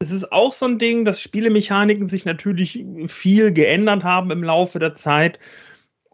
[0.02, 4.80] es ist auch so ein Ding, dass Spielemechaniken sich natürlich viel geändert haben im Laufe
[4.80, 5.40] der Zeit.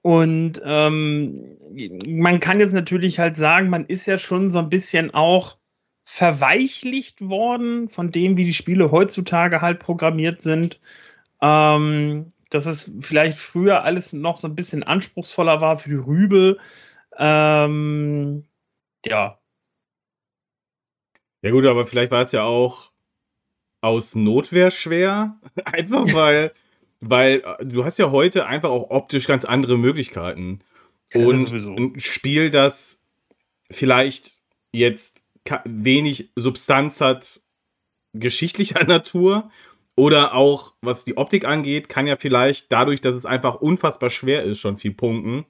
[0.02, 1.58] Und ähm,
[2.06, 5.58] man kann jetzt natürlich halt sagen, man ist ja schon so ein bisschen auch
[6.04, 10.80] verweichlicht worden von dem, wie die Spiele heutzutage halt programmiert sind.
[11.42, 16.58] Ähm, dass es vielleicht früher alles noch so ein bisschen anspruchsvoller war für die Rübe.
[17.18, 18.46] Ähm,
[19.06, 19.40] ja.
[21.42, 22.92] Ja, gut, aber vielleicht war es ja auch
[23.82, 25.38] aus Notwehr schwer.
[25.66, 26.52] Einfach weil,
[27.00, 30.60] weil äh, du hast ja heute einfach auch optisch ganz andere Möglichkeiten.
[31.14, 33.06] Ja, und ein Spiel, das
[33.70, 34.38] vielleicht
[34.72, 35.22] jetzt
[35.66, 37.42] wenig Substanz hat,
[38.14, 39.50] geschichtlicher Natur
[39.96, 44.44] oder auch was die Optik angeht, kann ja vielleicht dadurch, dass es einfach unfassbar schwer
[44.44, 45.46] ist, schon viel punkten.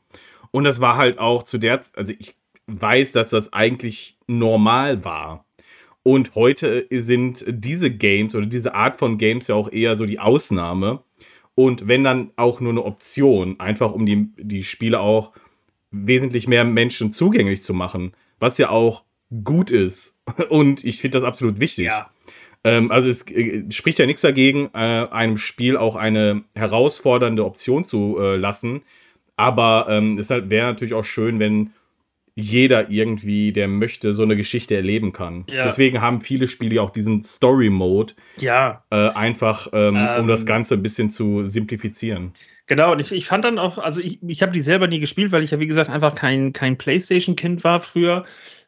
[0.51, 2.35] Und das war halt auch zu der, also ich
[2.67, 5.46] weiß, dass das eigentlich normal war.
[6.07, 10.21] Und heute sind diese Games oder diese Art von Games ja auch eher so die
[10.21, 11.03] Ausnahme.
[11.53, 15.33] Und wenn dann auch nur eine Option, einfach um die, die Spiele auch
[15.91, 19.03] wesentlich mehr Menschen zugänglich zu machen, was ja auch
[19.43, 20.17] gut ist.
[20.49, 21.87] Und ich finde das absolut wichtig.
[21.87, 22.09] Ja.
[22.63, 24.77] Ähm, also es äh, spricht ja nichts dagegen, äh,
[25.11, 28.81] einem Spiel auch eine herausfordernde Option zu äh, lassen.
[29.35, 31.71] Aber ähm, es halt, wäre natürlich auch schön, wenn
[32.39, 35.43] jeder irgendwie, der möchte, so eine Geschichte erleben kann.
[35.49, 35.63] Ja.
[35.63, 38.13] Deswegen haben viele Spiele auch diesen Story-Mode.
[38.37, 38.83] Ja.
[38.91, 42.33] Äh, einfach, ähm, ähm, um das Ganze ein bisschen zu simplifizieren.
[42.67, 45.31] Genau, und ich, ich fand dann auch, also ich, ich habe die selber nie gespielt,
[45.31, 48.23] weil ich ja, wie gesagt, einfach kein, kein PlayStation-Kind war früher.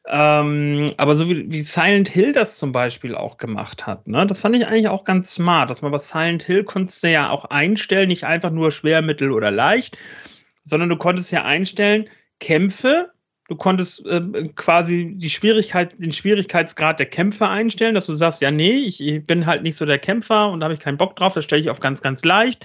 [0.08, 4.40] Ähm, aber so wie, wie, Silent Hill das zum Beispiel auch gemacht hat, ne, das
[4.40, 7.46] fand ich eigentlich auch ganz smart, dass man bei Silent Hill konntest du ja auch
[7.46, 9.96] einstellen, nicht einfach nur schwer, mittel oder leicht,
[10.64, 13.12] sondern du konntest ja einstellen, Kämpfe
[13.50, 14.22] Du konntest äh,
[14.56, 19.26] quasi die Schwierigkeit, den Schwierigkeitsgrad der Kämpfe einstellen, dass du sagst, ja, nee, ich, ich
[19.26, 21.60] bin halt nicht so der Kämpfer und da habe ich keinen Bock drauf, das stelle
[21.60, 22.64] ich auf ganz, ganz leicht.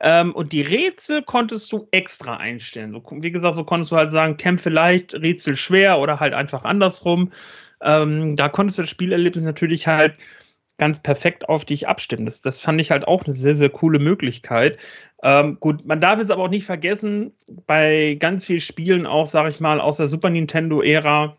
[0.00, 2.90] Ähm, und die Rätsel konntest du extra einstellen.
[2.92, 6.64] So, wie gesagt, so konntest du halt sagen, Kämpfe leicht, Rätsel schwer oder halt einfach
[6.64, 7.30] andersrum.
[7.80, 10.14] Ähm, da konntest du das Spielerlebnis natürlich halt
[10.76, 12.24] ganz perfekt auf dich abstimmen.
[12.24, 14.78] Das, das fand ich halt auch eine sehr, sehr coole Möglichkeit.
[15.22, 17.32] Ähm, gut, man darf es aber auch nicht vergessen,
[17.66, 21.36] bei ganz vielen Spielen auch, sage ich mal, aus der Super Nintendo-Ära,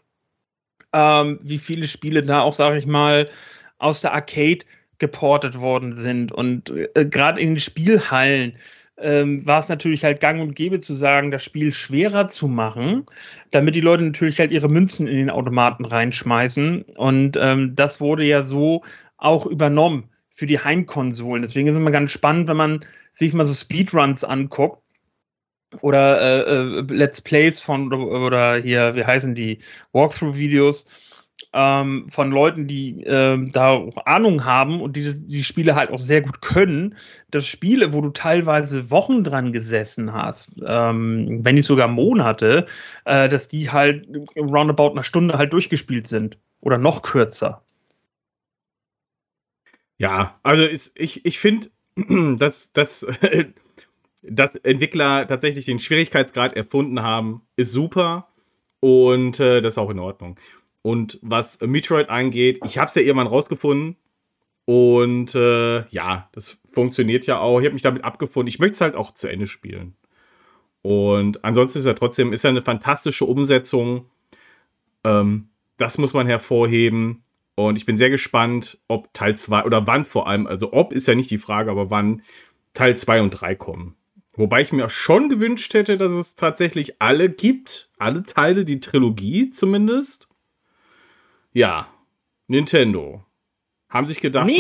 [0.93, 3.29] ähm, wie viele Spiele da auch, sage ich mal,
[3.77, 4.65] aus der Arcade
[4.97, 6.31] geportet worden sind.
[6.31, 8.57] Und äh, gerade in den Spielhallen
[8.97, 13.05] ähm, war es natürlich halt gang und gäbe zu sagen, das Spiel schwerer zu machen,
[13.51, 16.83] damit die Leute natürlich halt ihre Münzen in den Automaten reinschmeißen.
[16.95, 18.83] Und ähm, das wurde ja so
[19.17, 21.41] auch übernommen für die Heimkonsolen.
[21.41, 24.81] Deswegen ist es immer ganz spannend, wenn man sich mal so Speedruns anguckt
[25.81, 29.59] oder äh, äh, Let's Plays von oder, hier, wie heißen die,
[29.93, 30.87] Walkthrough-Videos
[31.53, 36.21] ähm, von Leuten, die äh, da Ahnung haben und die die Spiele halt auch sehr
[36.21, 36.95] gut können.
[37.31, 42.65] Das Spiele, wo du teilweise Wochen dran gesessen hast, ähm, wenn nicht sogar Monate,
[43.05, 47.61] äh, dass die halt roundabout einer Stunde halt durchgespielt sind oder noch kürzer.
[49.97, 51.69] Ja, also ist, ich, ich finde,
[52.37, 53.05] dass, dass,
[54.21, 58.27] dass Entwickler tatsächlich den Schwierigkeitsgrad erfunden haben, ist super
[58.79, 60.39] und äh, das ist auch in Ordnung.
[60.81, 63.95] Und was Metroid angeht, ich habe es ja irgendwann rausgefunden
[64.65, 67.59] und äh, ja, das funktioniert ja auch.
[67.59, 68.47] Ich habe mich damit abgefunden.
[68.47, 69.95] Ich möchte es halt auch zu Ende spielen.
[70.81, 74.09] Und ansonsten ist er trotzdem ist er eine fantastische Umsetzung.
[75.03, 77.23] Ähm, das muss man hervorheben.
[77.55, 81.07] Und ich bin sehr gespannt, ob Teil 2 oder wann vor allem, also ob ist
[81.07, 82.21] ja nicht die Frage, aber wann
[82.73, 83.95] Teil 2 und 3 kommen.
[84.33, 87.89] Wobei ich mir schon gewünscht hätte, dass es tatsächlich alle gibt.
[87.97, 90.27] Alle Teile, die Trilogie zumindest.
[91.53, 91.87] Ja,
[92.47, 93.23] Nintendo.
[93.87, 94.51] Haben sich gedacht,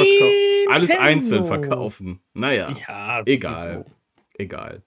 [0.69, 2.21] alles einzeln verkaufen.
[2.33, 3.85] Naja, ja, egal.
[4.37, 4.83] egal.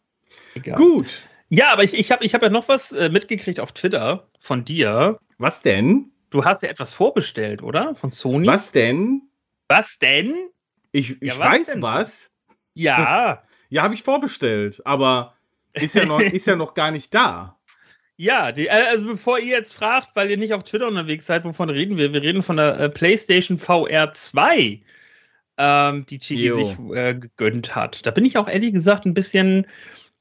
[0.54, 0.76] Egal.
[0.76, 1.28] Gut.
[1.50, 4.64] Ja, aber ich, ich habe ich hab ja noch was äh, mitgekriegt auf Twitter von
[4.64, 5.18] dir.
[5.36, 6.12] Was denn?
[6.30, 7.94] Du hast ja etwas vorbestellt, oder?
[7.94, 8.46] Von Sony?
[8.46, 9.22] Was denn?
[9.68, 10.34] Was denn?
[10.92, 11.82] Ich, ich ja, was weiß denn?
[11.82, 12.30] was.
[12.74, 13.42] Ja.
[13.68, 15.34] ja, habe ich vorbestellt, aber
[15.72, 17.54] ist ja, noch, ist ja noch gar nicht da.
[18.20, 21.44] Ja, die, äh, also bevor ihr jetzt fragt, weil ihr nicht auf Twitter unterwegs seid,
[21.44, 22.12] wovon reden wir?
[22.12, 24.82] Wir reden von der äh, PlayStation VR 2,
[25.56, 28.04] ähm, die Chigi sich äh, gegönnt hat.
[28.04, 29.68] Da bin ich auch ehrlich gesagt ein bisschen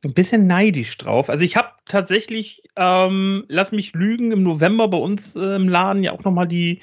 [0.04, 1.30] ein bisschen neidisch drauf.
[1.30, 6.04] Also ich habe tatsächlich, ähm, lass mich lügen, im November bei uns äh, im Laden
[6.04, 6.82] ja auch nochmal die,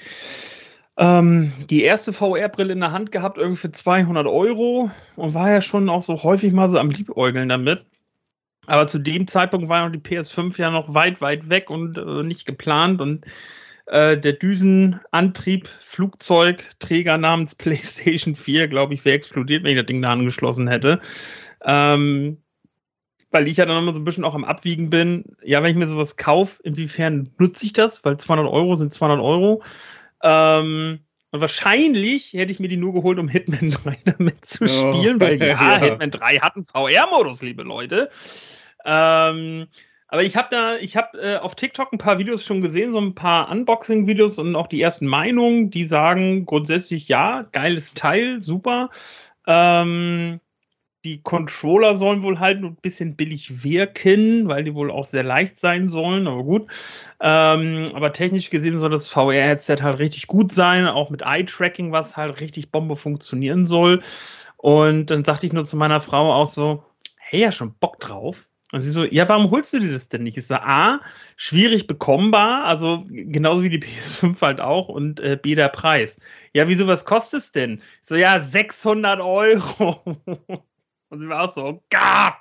[0.97, 5.61] ähm, die erste VR-Brille in der Hand gehabt, irgendwie für 200 Euro und war ja
[5.61, 7.87] schon auch so häufig mal so am Liebäugeln damit.
[8.67, 12.23] Aber zu dem Zeitpunkt war noch die PS5 ja noch weit, weit weg und äh,
[12.23, 13.27] nicht geplant und
[13.87, 20.03] äh, der Düsenantrieb, Flugzeugträger namens PlayStation 4, glaube ich, wäre explodiert, wenn ich das Ding
[20.03, 21.01] da angeschlossen hätte.
[21.65, 22.39] Ähm,
[23.35, 25.77] weil ich ja dann immer so ein bisschen auch am Abwiegen bin, ja, wenn ich
[25.77, 28.05] mir sowas kaufe, inwiefern nutze ich das?
[28.05, 29.63] Weil 200 Euro sind 200 Euro.
[30.23, 31.01] Ähm,
[31.33, 35.21] Und wahrscheinlich hätte ich mir die nur geholt, um Hitman 3 damit zu spielen, oh,
[35.21, 38.09] weil ja, ja, Hitman 3 hat einen VR-Modus, liebe Leute.
[38.85, 39.67] Ähm,
[40.07, 43.01] aber ich habe da, ich habe äh, auf TikTok ein paar Videos schon gesehen, so
[43.01, 48.91] ein paar Unboxing-Videos und auch die ersten Meinungen, die sagen grundsätzlich ja, geiles Teil, super.
[49.49, 50.39] Ähm,
[51.05, 55.59] die Controller sollen wohl halt ein bisschen billig wirken, weil die wohl auch sehr leicht
[55.59, 56.67] sein sollen, aber gut.
[57.21, 62.17] Ähm, aber technisch gesehen soll das VR-Headset halt richtig gut sein, auch mit Eye-Tracking, was
[62.17, 64.03] halt richtig Bombe funktionieren soll.
[64.57, 66.83] Und dann sagte ich nur zu meiner Frau auch so,
[67.19, 68.49] hey, ja, schon Bock drauf.
[68.73, 70.39] Und sie so, ja, warum holst du dir das denn nicht?
[70.39, 71.01] Ich sage, A,
[71.37, 76.21] schwierig bekommbar, also genauso wie die PS5 halt auch, und äh, B, der Preis.
[76.55, 77.83] Ja, wieso, was kostet es denn?
[78.03, 80.03] Ich so, ja, 600 Euro.
[81.15, 82.37] Und sie war auch so, Gah!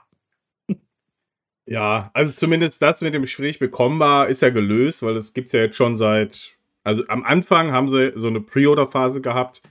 [1.68, 5.54] Ja, also zumindest das mit dem schwierig bekommbar ist ja gelöst, weil das gibt es
[5.54, 6.54] ja jetzt schon seit.
[6.84, 9.62] Also am Anfang haben sie so eine Pre-Order-Phase gehabt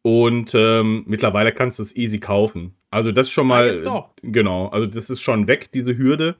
[0.00, 2.74] und ähm, mittlerweile kannst du es easy kaufen.
[2.88, 3.78] Also das schon mal.
[3.84, 6.36] Ja, genau, also das ist schon weg, diese Hürde.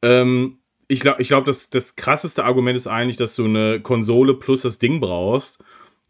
[0.00, 4.34] Ähm, ich glaube, ich glaub, das, das krasseste Argument ist eigentlich, dass du eine Konsole
[4.34, 5.58] plus das Ding brauchst.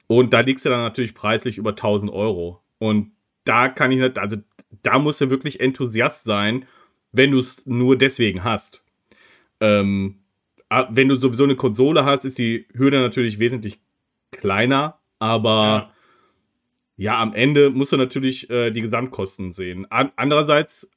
[0.07, 2.61] Und da liegst du dann natürlich preislich über 1000 Euro.
[2.79, 3.13] Und
[3.45, 4.37] da kann ich nicht, also
[4.83, 6.67] da musst du wirklich Enthusiast sein,
[7.13, 8.83] wenn du es nur deswegen hast.
[9.61, 10.17] Ähm,
[10.91, 13.79] wenn du sowieso eine Konsole hast, ist die Hürde natürlich wesentlich
[14.31, 15.93] kleiner, aber
[16.97, 19.91] ja, ja amEnde musst du natürlich äh, die Gesamtkosten sehen.
[19.91, 20.91] An andererseits,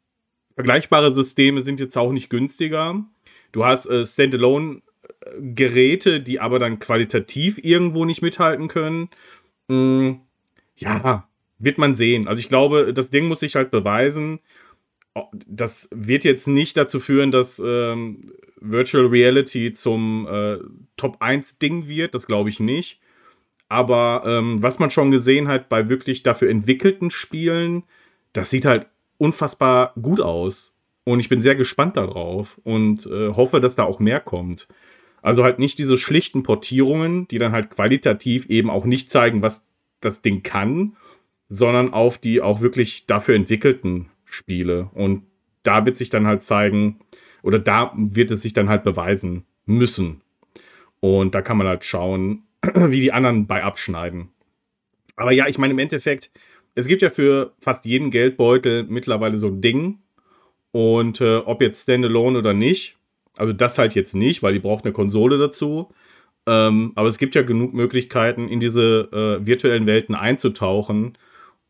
[0.55, 3.05] vergleichbare Systeme sind jetzt auch nicht günstiger.
[3.53, 9.09] Du hast äh, Standalone-Geräte, die aber dann qualitativ irgendwo nicht mithalten können.
[9.67, 10.15] Mm,
[10.75, 11.29] ja,
[11.61, 12.27] wird man sehen.
[12.27, 14.39] Also ich glaube, das Ding muss sich halt beweisen.
[15.47, 20.57] Das wird jetzt nicht dazu führen, dass ähm, Virtual Reality zum äh,
[20.97, 22.15] Top 1 Ding wird.
[22.15, 22.99] Das glaube ich nicht.
[23.67, 27.83] Aber ähm, was man schon gesehen hat bei wirklich dafür entwickelten Spielen,
[28.33, 30.75] das sieht halt unfassbar gut aus.
[31.03, 34.67] Und ich bin sehr gespannt darauf und äh, hoffe, dass da auch mehr kommt.
[35.21, 39.69] Also halt nicht diese schlichten Portierungen, die dann halt qualitativ eben auch nicht zeigen, was
[39.99, 40.95] das Ding kann,
[41.53, 44.89] sondern auf die auch wirklich dafür entwickelten Spiele.
[44.93, 45.23] Und
[45.63, 47.01] da wird sich dann halt zeigen,
[47.43, 50.21] oder da wird es sich dann halt beweisen müssen.
[51.01, 54.29] Und da kann man halt schauen, wie die anderen bei abschneiden.
[55.17, 56.31] Aber ja, ich meine, im Endeffekt,
[56.73, 59.99] es gibt ja für fast jeden Geldbeutel mittlerweile so ein Ding.
[60.71, 62.95] Und äh, ob jetzt Standalone oder nicht,
[63.35, 65.89] also das halt jetzt nicht, weil die braucht eine Konsole dazu.
[66.47, 71.17] Ähm, aber es gibt ja genug Möglichkeiten, in diese äh, virtuellen Welten einzutauchen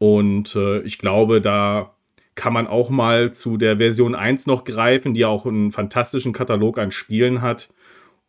[0.02, 1.94] und äh, ich glaube, da
[2.34, 6.80] kann man auch mal zu der Version 1 noch greifen, die auch einen fantastischen Katalog
[6.80, 7.72] an Spielen hat.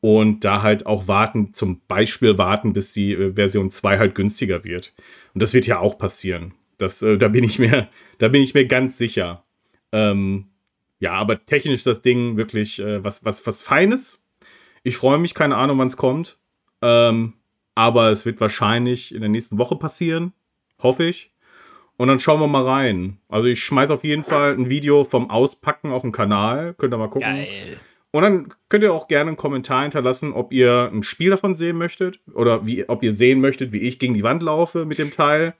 [0.03, 4.65] Und da halt auch warten, zum Beispiel warten, bis die äh, Version 2 halt günstiger
[4.65, 4.93] wird.
[5.33, 6.53] Und das wird ja auch passieren.
[6.77, 9.43] Das, äh, da bin ich mir, da bin ich mir ganz sicher.
[9.93, 10.49] Ähm,
[10.99, 14.23] ja, aber technisch das Ding wirklich äh, was, was, was Feines.
[14.83, 16.39] Ich freue mich, keine Ahnung, wann es kommt.
[16.83, 17.33] Ähm,
[17.75, 20.35] aber es wird wahrscheinlich in der nächsten Woche passieren.
[20.79, 21.32] Hoffe ich.
[21.97, 23.19] Und dann schauen wir mal rein.
[23.29, 26.75] Also ich schmeiße auf jeden Fall ein Video vom Auspacken auf dem Kanal.
[26.75, 27.29] Könnt ihr mal gucken.
[27.29, 27.79] Geil.
[28.13, 31.79] Und dann könnt ihr auch gerne einen Kommentar hinterlassen, ob ihr ein Spiel davon sehen
[31.79, 35.11] möchtet oder wie, ob ihr sehen möchtet, wie ich gegen die Wand laufe mit dem
[35.11, 35.55] Teil.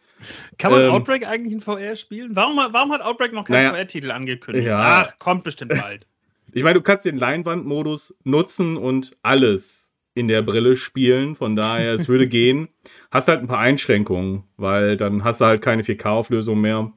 [0.59, 2.37] Kann man ähm, Outbreak eigentlich in VR spielen?
[2.37, 4.67] Warum, warum hat Outbreak noch keinen naja, VR-Titel angekündigt?
[4.67, 5.05] Ja.
[5.07, 6.07] Ach, kommt bestimmt bald.
[6.53, 11.35] Ich meine, du kannst den Leinwandmodus nutzen und alles in der Brille spielen.
[11.35, 12.69] Von daher, es würde gehen
[13.13, 16.93] hast halt ein paar Einschränkungen, weil dann hast du halt keine 4K-Auflösung mehr.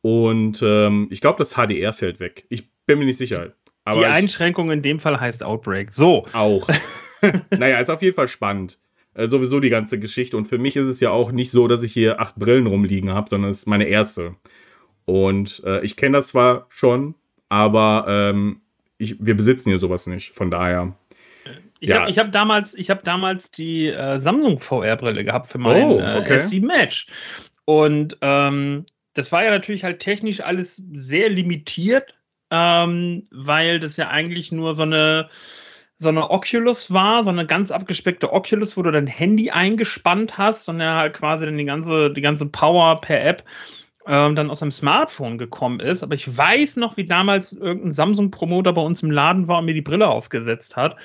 [0.00, 2.46] Und ähm, ich glaube, das HDR fällt weg.
[2.48, 3.52] Ich bin mir nicht sicher.
[3.84, 5.92] Aber Die Einschränkung in dem Fall heißt Outbreak.
[5.92, 6.26] So.
[6.32, 6.66] Auch.
[7.58, 8.78] naja, ist auf jeden Fall spannend.
[9.12, 10.36] Äh, sowieso die ganze Geschichte.
[10.38, 13.10] Und für mich ist es ja auch nicht so, dass ich hier acht Brillen rumliegen
[13.12, 14.36] habe, sondern es ist meine erste.
[15.04, 17.14] Und äh, ich kenne das zwar schon,
[17.50, 18.62] aber ähm,
[18.96, 20.34] ich, wir besitzen hier sowas nicht.
[20.34, 20.94] Von daher
[21.80, 22.02] ich ja.
[22.02, 26.34] habe hab damals, hab damals die äh, Samsung VR-Brille gehabt für mein oh, okay.
[26.34, 27.06] äh, S7 Match.
[27.64, 32.14] Und ähm, das war ja natürlich halt technisch alles sehr limitiert,
[32.50, 35.30] ähm, weil das ja eigentlich nur so eine,
[35.96, 40.68] so eine Oculus war, so eine ganz abgespeckte Oculus, wo du dein Handy eingespannt hast
[40.68, 43.42] und ja halt quasi dann die ganze, die ganze Power per App
[44.06, 46.02] ähm, dann aus dem Smartphone gekommen ist.
[46.02, 49.74] Aber ich weiß noch, wie damals irgendein Samsung-Promoter bei uns im Laden war und mir
[49.74, 50.96] die Brille aufgesetzt hat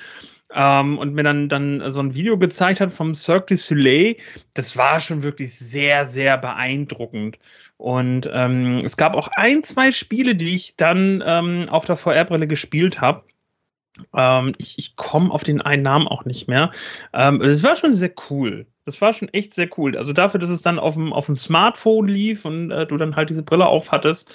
[0.54, 4.16] ähm, und mir dann, dann so ein Video gezeigt hat vom Cirque du Soleil.
[4.54, 7.38] Das war schon wirklich sehr, sehr beeindruckend.
[7.76, 12.46] Und ähm, es gab auch ein, zwei Spiele, die ich dann ähm, auf der VR-Brille
[12.46, 13.24] gespielt habe.
[14.14, 16.70] Ähm, ich, ich komme auf den einen Namen auch nicht mehr.
[17.12, 18.66] Ähm, es war schon sehr cool.
[18.84, 19.96] Das war schon echt sehr cool.
[19.96, 23.16] Also dafür, dass es dann auf dem, auf dem Smartphone lief und äh, du dann
[23.16, 24.32] halt diese Brille auf hattest.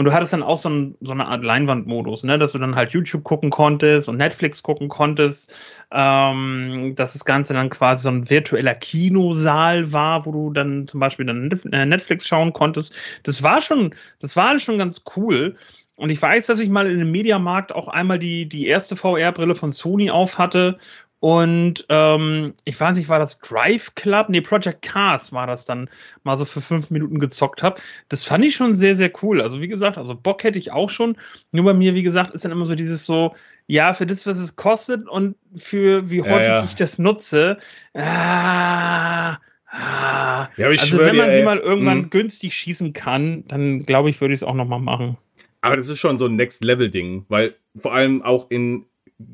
[0.00, 2.38] Und du hattest dann auch so, ein, so eine Art Leinwandmodus, ne?
[2.38, 5.54] dass du dann halt YouTube gucken konntest und Netflix gucken konntest.
[5.92, 11.00] Ähm, dass das Ganze dann quasi so ein virtueller Kinosaal war, wo du dann zum
[11.00, 12.94] Beispiel dann äh, Netflix schauen konntest.
[13.24, 15.56] Das war schon, das war schon ganz cool.
[15.98, 19.54] Und ich weiß, dass ich mal in dem Mediamarkt auch einmal die, die erste VR-Brille
[19.54, 20.78] von Sony auf hatte
[21.20, 24.30] und ähm, ich weiß nicht, war das Drive Club?
[24.30, 25.90] Nee, Project Cars war das dann
[26.24, 27.78] mal so für fünf Minuten gezockt habe.
[28.08, 29.42] Das fand ich schon sehr, sehr cool.
[29.42, 31.18] Also, wie gesagt, also Bock hätte ich auch schon.
[31.52, 33.34] Nur bei mir, wie gesagt, ist dann immer so dieses so,
[33.66, 36.64] ja, für das, was es kostet und für wie häufig ja, ja.
[36.64, 37.58] ich das nutze.
[37.92, 39.36] Ah,
[39.70, 40.48] ah.
[40.56, 42.08] Ja, also, wenn man dir, sie mal irgendwann mh.
[42.08, 45.18] günstig schießen kann, dann glaube ich, würde ich es auch nochmal machen.
[45.60, 48.86] Aber das ist schon so ein Next-Level-Ding, weil vor allem auch in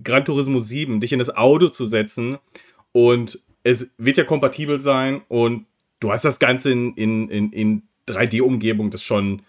[0.02, 2.38] Gran Turismo 7 dich in das Auto zu setzen
[2.92, 5.66] und es wird ja kompatibel sein und
[6.00, 9.42] du hast das Ganze in, in, in, in 3D-Umgebung, das schon.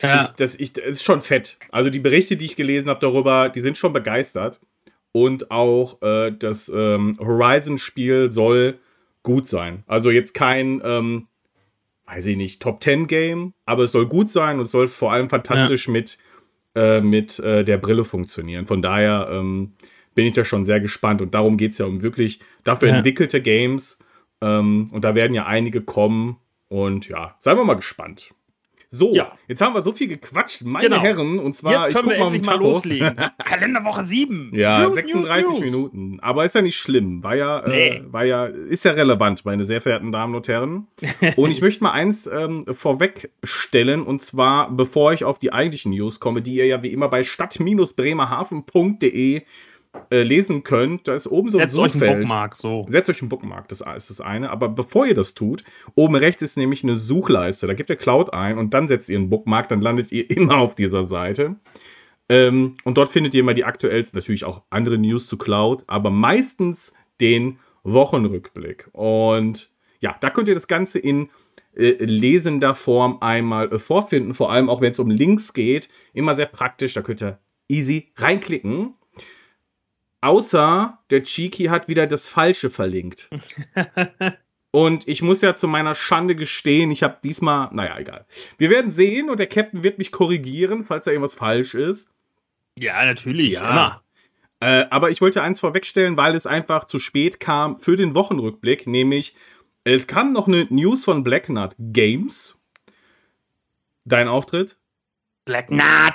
[0.00, 0.22] Ja.
[0.22, 1.58] Ich, das, ich, das ist schon fett.
[1.70, 4.60] Also die Berichte, die ich gelesen habe darüber, die sind schon begeistert.
[5.10, 8.78] Und auch äh, das ähm, Horizon-Spiel soll
[9.22, 9.82] gut sein.
[9.86, 11.26] Also jetzt kein, ähm,
[12.06, 15.12] weiß ich nicht, Top 10 Game, aber es soll gut sein und es soll vor
[15.12, 15.92] allem fantastisch ja.
[15.92, 16.18] mit
[16.74, 18.66] äh, mit äh, der Brille funktionieren.
[18.66, 19.74] Von daher ähm,
[20.14, 22.96] bin ich da schon sehr gespannt und darum geht es ja um wirklich dafür ja.
[22.96, 23.98] entwickelte Games
[24.40, 26.38] ähm, und da werden ja einige kommen
[26.68, 28.34] und ja, seien wir mal gespannt.
[28.90, 29.32] So, ja.
[29.46, 31.02] jetzt haben wir so viel gequatscht, meine genau.
[31.02, 31.38] Herren.
[31.38, 33.16] Und zwar, jetzt können wir endlich mal loslegen.
[33.44, 34.52] Kalenderwoche 7.
[34.54, 36.20] Ja, News, 36 News, Minuten.
[36.20, 37.22] Aber ist ja nicht schlimm.
[37.22, 37.88] War ja, äh, nee.
[37.88, 40.86] äh, war ja, ist ja relevant, meine sehr verehrten Damen und Herren.
[41.36, 44.04] und ich möchte mal eins ähm, vorwegstellen.
[44.04, 47.24] Und zwar, bevor ich auf die eigentlichen News komme, die ihr ja wie immer bei
[47.24, 49.42] stadt-bremerhaven.de
[50.10, 52.02] äh, lesen könnt, da ist oben so ein Setzt Suchfeld.
[52.02, 52.86] Euch einen Bookmark, so.
[52.88, 54.50] Setzt euch einen Bookmark, das ist das eine.
[54.50, 57.66] Aber bevor ihr das tut, oben rechts ist nämlich eine Suchleiste.
[57.66, 60.58] Da gebt ihr Cloud ein und dann setzt ihr einen Bookmark, dann landet ihr immer
[60.58, 61.56] auf dieser Seite.
[62.28, 66.10] Ähm, und dort findet ihr immer die aktuellsten, natürlich auch andere News zu Cloud, aber
[66.10, 68.88] meistens den Wochenrückblick.
[68.92, 69.70] Und
[70.00, 71.30] ja, da könnt ihr das Ganze in
[71.74, 75.88] äh, lesender Form einmal äh, vorfinden, vor allem auch wenn es um Links geht.
[76.12, 77.38] Immer sehr praktisch, da könnt ihr
[77.68, 78.94] easy reinklicken.
[80.20, 83.30] Außer der Cheeky hat wieder das Falsche verlinkt.
[84.72, 88.26] und ich muss ja zu meiner Schande gestehen, ich habe diesmal, naja, egal.
[88.56, 92.10] Wir werden sehen und der Captain wird mich korrigieren, falls da irgendwas falsch ist.
[92.76, 94.02] Ja, natürlich, ja.
[94.60, 98.86] Äh, aber ich wollte eins vorwegstellen, weil es einfach zu spät kam für den Wochenrückblick,
[98.86, 99.36] nämlich
[99.84, 102.58] es kam noch eine News von Blacknut Games.
[104.04, 104.76] Dein Auftritt?
[105.44, 106.12] Blacknut!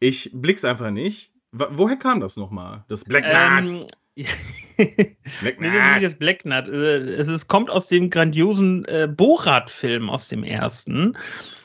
[0.00, 1.32] Ich blick's einfach nicht.
[1.52, 2.84] Woher kam das nochmal?
[2.88, 3.86] Das Black Nut?
[4.18, 5.72] Ähm, Black Nut.
[5.72, 6.68] Nee, das Black Nut.
[6.68, 11.16] Äh, es ist, kommt aus dem grandiosen äh, Borat-Film aus dem ersten.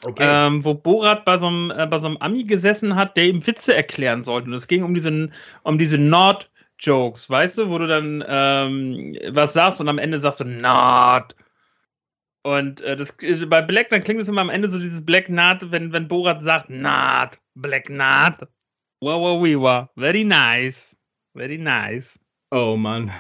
[0.06, 0.26] Okay.
[0.28, 3.46] Ähm, wo Borat bei so, einem, äh, bei so einem Ami gesessen hat, der ihm
[3.46, 4.50] Witze erklären sollte.
[4.50, 5.30] Und es ging um diese,
[5.64, 10.40] um diese Nord-Jokes, weißt du, wo du dann ähm, was sagst und am Ende sagst
[10.40, 11.36] du Nord.
[12.44, 15.30] Und äh, das, äh, bei Black Nut klingt es immer am Ende so dieses Black
[15.30, 18.48] Nut, wenn, wenn Borat sagt Nut, Black Nut.
[19.04, 19.90] Wow, wow, wow.
[19.98, 20.96] Very nice.
[21.36, 22.18] Very nice.
[22.54, 23.12] Oh Mann.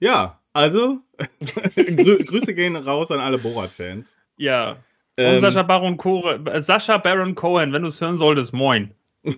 [0.00, 0.98] Ja, also
[1.76, 4.16] Grü Grüße gehen raus an alle Borat-Fans.
[4.36, 4.70] Ja.
[5.16, 8.90] Und ähm, Sascha Baron, Cohen, äh, Sascha Baron Cohen, wenn du es hören solltest, moin.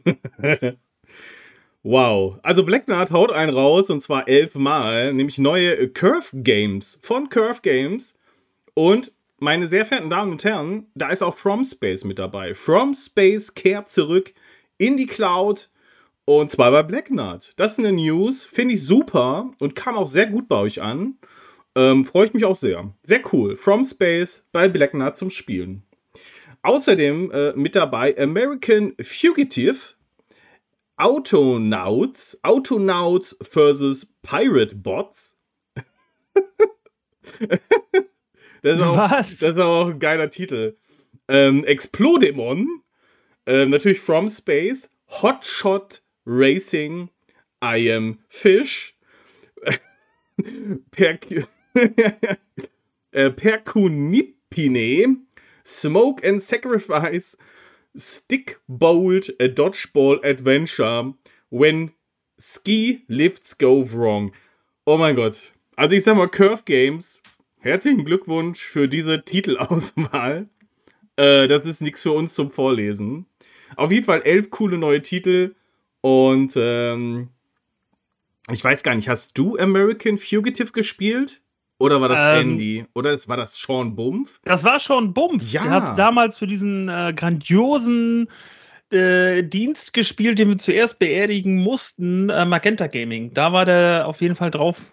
[1.82, 2.38] wow.
[2.42, 7.60] Also Black Knight haut einen raus und zwar elfmal, nämlich neue Curve Games von Curve
[7.60, 8.18] Games.
[8.72, 12.54] Und meine sehr verehrten Damen und Herren, da ist auch From Space mit dabei.
[12.54, 14.32] From Space kehrt zurück
[14.78, 15.68] in die Cloud
[16.38, 17.54] und zwar bei Black Knight.
[17.56, 21.18] Das ist eine News, finde ich super und kam auch sehr gut bei euch an.
[21.74, 22.92] Ähm, Freue ich mich auch sehr.
[23.02, 23.56] Sehr cool.
[23.56, 25.82] From Space bei Black Knight zum Spielen.
[26.62, 29.94] Außerdem äh, mit dabei American Fugitive,
[30.96, 35.38] Autonauts, Autonauts versus Pirate Bots.
[38.62, 39.38] das, ist auch, Was?
[39.38, 40.76] das ist auch ein geiler Titel.
[41.28, 42.82] Ähm, Explodemon,
[43.46, 47.10] äh, natürlich From Space, Hotshot Racing,
[47.62, 48.94] I am Fish,
[50.90, 51.18] per,
[53.12, 55.16] äh, Perkunipine,
[55.64, 57.36] Smoke and Sacrifice,
[57.96, 61.14] Stick Bolt, a Dodgeball Adventure,
[61.50, 61.92] When
[62.38, 64.32] Ski Lifts Go Wrong.
[64.86, 65.52] Oh mein Gott.
[65.76, 67.22] Also ich sag mal, Curve Games,
[67.58, 70.48] herzlichen Glückwunsch für diese Titelauswahl.
[71.16, 73.26] Äh, das ist nichts für uns zum Vorlesen.
[73.76, 75.54] Auf jeden Fall elf coole neue Titel.
[76.00, 77.28] Und ähm,
[78.50, 81.42] ich weiß gar nicht, hast du American Fugitive gespielt?
[81.78, 82.84] Oder war das ähm, Andy?
[82.94, 84.40] Oder es war das Sean Bumpf?
[84.44, 85.50] Das war Sean Bumpf.
[85.50, 85.62] Ja.
[85.62, 88.28] Der hat es damals für diesen äh, grandiosen
[88.90, 93.32] äh, Dienst gespielt, den wir zuerst beerdigen mussten, äh, Magenta Gaming.
[93.32, 94.92] Da war der auf jeden Fall drauf,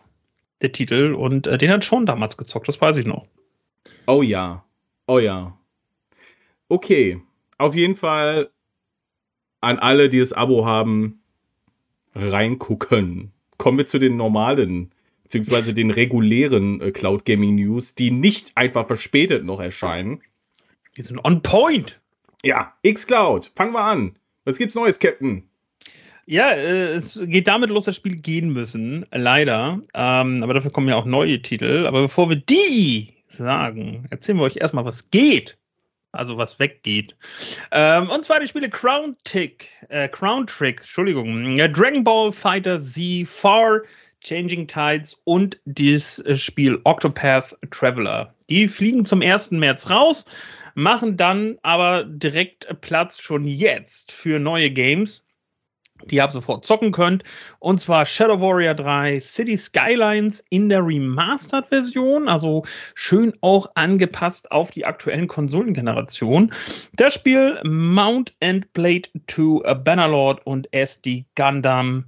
[0.62, 1.14] der Titel.
[1.14, 3.28] Und äh, den hat Sean damals gezockt, das weiß ich noch.
[4.06, 4.64] Oh ja.
[5.08, 5.58] Oh ja.
[6.70, 7.22] Okay.
[7.58, 8.50] Auf jeden Fall
[9.62, 11.22] an alle, die das Abo haben,
[12.16, 13.32] reingucken.
[13.58, 14.92] Kommen wir zu den normalen,
[15.24, 20.22] beziehungsweise den regulären äh, Cloud Gaming News, die nicht einfach verspätet noch erscheinen.
[20.96, 22.00] Die sind on point.
[22.44, 23.52] Ja, X-Cloud.
[23.56, 24.16] Fangen wir an.
[24.46, 25.44] Was gibt's Neues, Captain?
[26.26, 29.06] Ja, äh, es geht damit los, das Spiel gehen müssen.
[29.12, 29.82] Leider.
[29.94, 31.86] Ähm, aber dafür kommen ja auch neue Titel.
[31.88, 35.58] Aber bevor wir die sagen, erzählen wir euch erstmal, was geht.
[36.12, 37.16] Also was weggeht.
[37.72, 42.80] Ähm, und zwar die Spiele Crown Tick, äh, Crown Trick, Entschuldigung, äh, Dragon Ball Fighter
[42.80, 43.82] Z, Far,
[44.22, 48.34] Changing Tides und das äh, Spiel Octopath Traveler.
[48.50, 49.52] Die fliegen zum 1.
[49.52, 50.26] März raus
[50.74, 55.24] machen dann aber direkt Platz schon jetzt für neue Games,
[56.06, 57.24] die ihr ab sofort zocken könnt.
[57.60, 62.64] Und zwar Shadow Warrior 3 City Skylines in der Remastered-Version, also
[62.96, 66.54] schön auch angepasst auf die aktuellen Konsolengenerationen.
[66.94, 72.06] Das Spiel Mount and Blade 2 Bannerlord und SD Gundam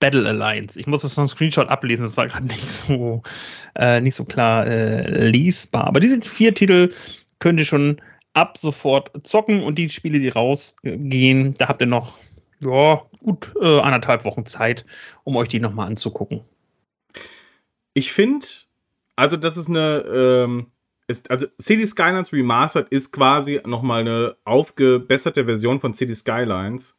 [0.00, 0.78] Battle Alliance.
[0.78, 3.22] Ich muss das noch einen Screenshot ablesen, das war gerade nicht so,
[3.74, 5.86] äh, nicht so klar äh, lesbar.
[5.86, 6.92] Aber diese vier Titel
[7.38, 8.00] könnt ihr schon
[8.34, 12.18] ab sofort zocken und die Spiele, die rausgehen, da habt ihr noch
[12.64, 14.84] ja, gut äh, anderthalb Wochen Zeit,
[15.24, 16.40] um euch die nochmal anzugucken.
[17.94, 18.46] Ich finde,
[19.16, 20.66] also das ist eine, ähm,
[21.06, 26.98] ist, also City Skylines Remastered ist quasi nochmal eine aufgebesserte Version von City Skylines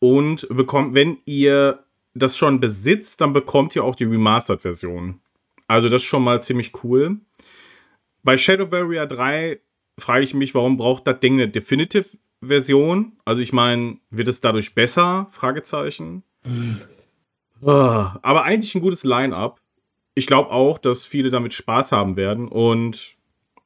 [0.00, 1.84] und bekommt, wenn ihr
[2.14, 5.20] das schon besitzt, dann bekommt ihr auch die Remastered-Version.
[5.66, 7.18] Also das ist schon mal ziemlich cool.
[8.22, 9.60] Bei Shadow Warrior 3
[9.98, 11.48] frage ich mich, warum braucht das Ding eine
[12.40, 13.12] Definitive-Version?
[13.24, 15.28] Also ich meine, wird es dadurch besser?
[15.30, 16.22] Fragezeichen.
[16.44, 16.80] Mhm.
[17.60, 19.60] Aber eigentlich ein gutes Line-up.
[20.14, 22.48] Ich glaube auch, dass viele damit Spaß haben werden.
[22.48, 23.16] Und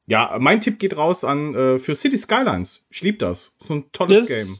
[0.07, 2.85] ja, mein Tipp geht raus an äh, für City Skylines.
[2.89, 3.53] Ich liebe das.
[3.65, 4.55] So ein tolles das, Game.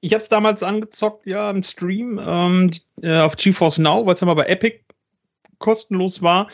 [0.00, 2.70] Ich habe es damals angezockt, ja, im Stream ähm,
[3.02, 4.80] äh, auf GeForce Now, weil es ja mal bei Epic
[5.58, 6.48] kostenlos war.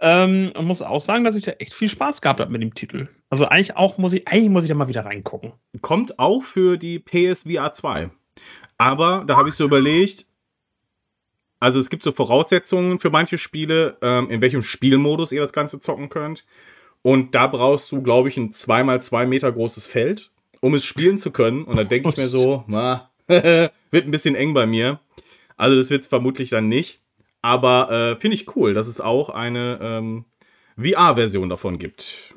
[0.00, 2.74] Ähm, und muss auch sagen, dass ich da echt viel Spaß gehabt habe mit dem
[2.74, 3.08] Titel.
[3.32, 5.52] Also eigentlich auch muss ich, eigentlich muss ich da mal wieder reingucken.
[5.80, 8.10] Kommt auch für die PSVR 2.
[8.76, 10.26] Aber da habe ich so überlegt,
[11.58, 15.80] also es gibt so Voraussetzungen für manche Spiele, ähm, in welchem Spielmodus ihr das Ganze
[15.80, 16.44] zocken könnt.
[17.00, 20.30] Und da brauchst du, glaube ich, ein 2x2 Meter großes Feld,
[20.60, 21.64] um es spielen zu können.
[21.64, 25.00] Und da denke ich mir so, na, wird ein bisschen eng bei mir.
[25.56, 27.00] Also das wird es vermutlich dann nicht.
[27.40, 30.26] Aber äh, finde ich cool, dass es auch eine ähm,
[30.76, 32.34] VR-Version davon gibt.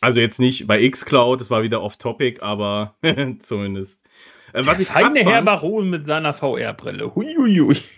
[0.00, 2.94] Also jetzt nicht bei Xcloud, das war wieder off-topic, aber
[3.40, 4.02] zumindest.
[4.52, 7.12] Äh, was ich krass Herr Baron mit seiner VR-Brille.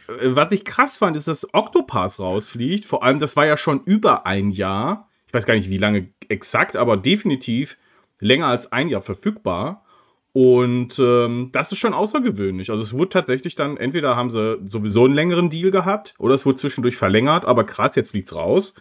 [0.08, 2.84] Äh, was ich krass fand, ist, dass Octopass rausfliegt.
[2.84, 5.08] Vor allem, das war ja schon über ein Jahr.
[5.26, 7.76] Ich weiß gar nicht, wie lange exakt, aber definitiv
[8.20, 9.84] länger als ein Jahr verfügbar.
[10.32, 12.70] Und ähm, das ist schon außergewöhnlich.
[12.70, 16.46] Also es wurde tatsächlich dann, entweder haben sie sowieso einen längeren Deal gehabt oder es
[16.46, 18.74] wurde zwischendurch verlängert, aber krass, jetzt fliegt's raus.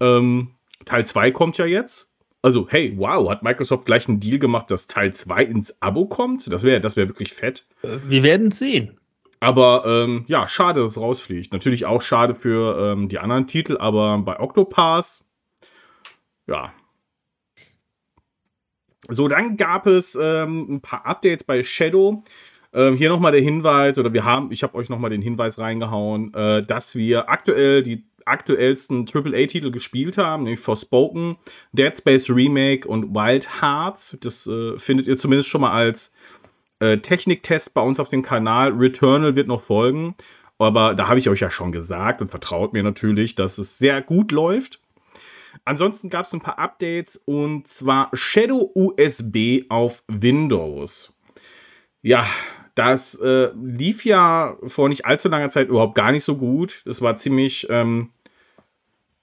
[0.00, 0.52] Ähm,
[0.84, 2.08] Teil 2 kommt ja jetzt.
[2.46, 6.52] Also, hey, wow, hat Microsoft gleich einen Deal gemacht, dass Teil 2 ins Abo kommt?
[6.52, 7.66] Das wäre das wär wirklich fett.
[7.82, 9.00] Äh, wir werden sehen.
[9.40, 11.52] Aber ähm, ja, schade, dass es rausfliegt.
[11.52, 15.24] Natürlich auch schade für ähm, die anderen Titel, aber bei Octopass,
[16.46, 16.72] ja,
[19.08, 22.22] so, dann gab es ähm, ein paar Updates bei Shadow.
[22.72, 26.32] Ähm, hier nochmal der Hinweis, oder wir haben, ich habe euch nochmal den Hinweis reingehauen,
[26.32, 31.36] äh, dass wir aktuell die aktuellsten AAA-Titel gespielt haben, nämlich Forspoken,
[31.72, 34.18] Dead Space Remake und Wild Hearts.
[34.20, 36.12] Das äh, findet ihr zumindest schon mal als
[36.80, 38.72] äh, Techniktest bei uns auf dem Kanal.
[38.72, 40.14] Returnal wird noch folgen.
[40.58, 44.00] Aber da habe ich euch ja schon gesagt und vertraut mir natürlich, dass es sehr
[44.00, 44.80] gut läuft.
[45.64, 51.12] Ansonsten gab es ein paar Updates und zwar Shadow USB auf Windows.
[52.02, 52.26] Ja,
[52.74, 56.82] das äh, lief ja vor nicht allzu langer Zeit überhaupt gar nicht so gut.
[56.84, 58.10] Das war ziemlich ähm,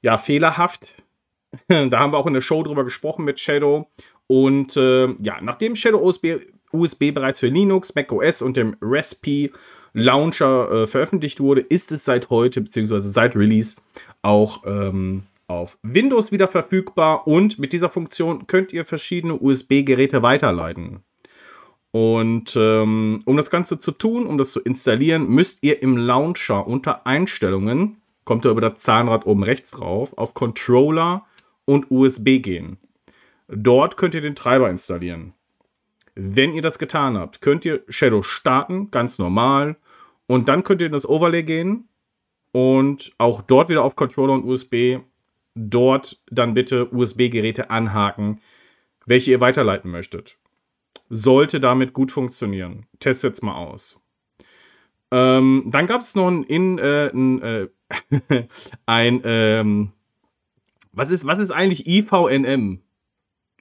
[0.03, 0.95] ja, fehlerhaft.
[1.67, 3.89] da haben wir auch in der Show drüber gesprochen mit Shadow.
[4.27, 6.35] Und äh, ja, nachdem Shadow USB,
[6.71, 9.51] USB bereits für Linux, macOS und dem Recipe
[9.93, 13.77] Launcher äh, veröffentlicht wurde, ist es seit heute, beziehungsweise seit Release,
[14.21, 21.03] auch ähm, auf Windows wieder verfügbar und mit dieser Funktion könnt ihr verschiedene USB-Geräte weiterleiten.
[21.91, 26.65] Und ähm, um das Ganze zu tun, um das zu installieren, müsst ihr im Launcher
[26.65, 31.26] unter Einstellungen kommt ihr über das Zahnrad oben rechts drauf, auf Controller
[31.65, 32.78] und USB gehen.
[33.47, 35.34] Dort könnt ihr den Treiber installieren.
[36.15, 39.78] Wenn ihr das getan habt, könnt ihr Shadow starten, ganz normal.
[40.28, 41.89] Und dann könnt ihr in das Overlay gehen
[42.51, 44.99] und auch dort wieder auf Controller und USB.
[45.55, 48.41] Dort dann bitte USB-Geräte anhaken,
[49.05, 50.38] welche ihr weiterleiten möchtet.
[51.09, 52.86] Sollte damit gut funktionieren.
[52.99, 54.02] Testet es mal aus.
[55.14, 57.68] Ähm, dann gab es noch ein, in, äh, ein, äh,
[58.88, 59.91] ein ähm,
[60.91, 62.82] was ist, was ist eigentlich IVNM?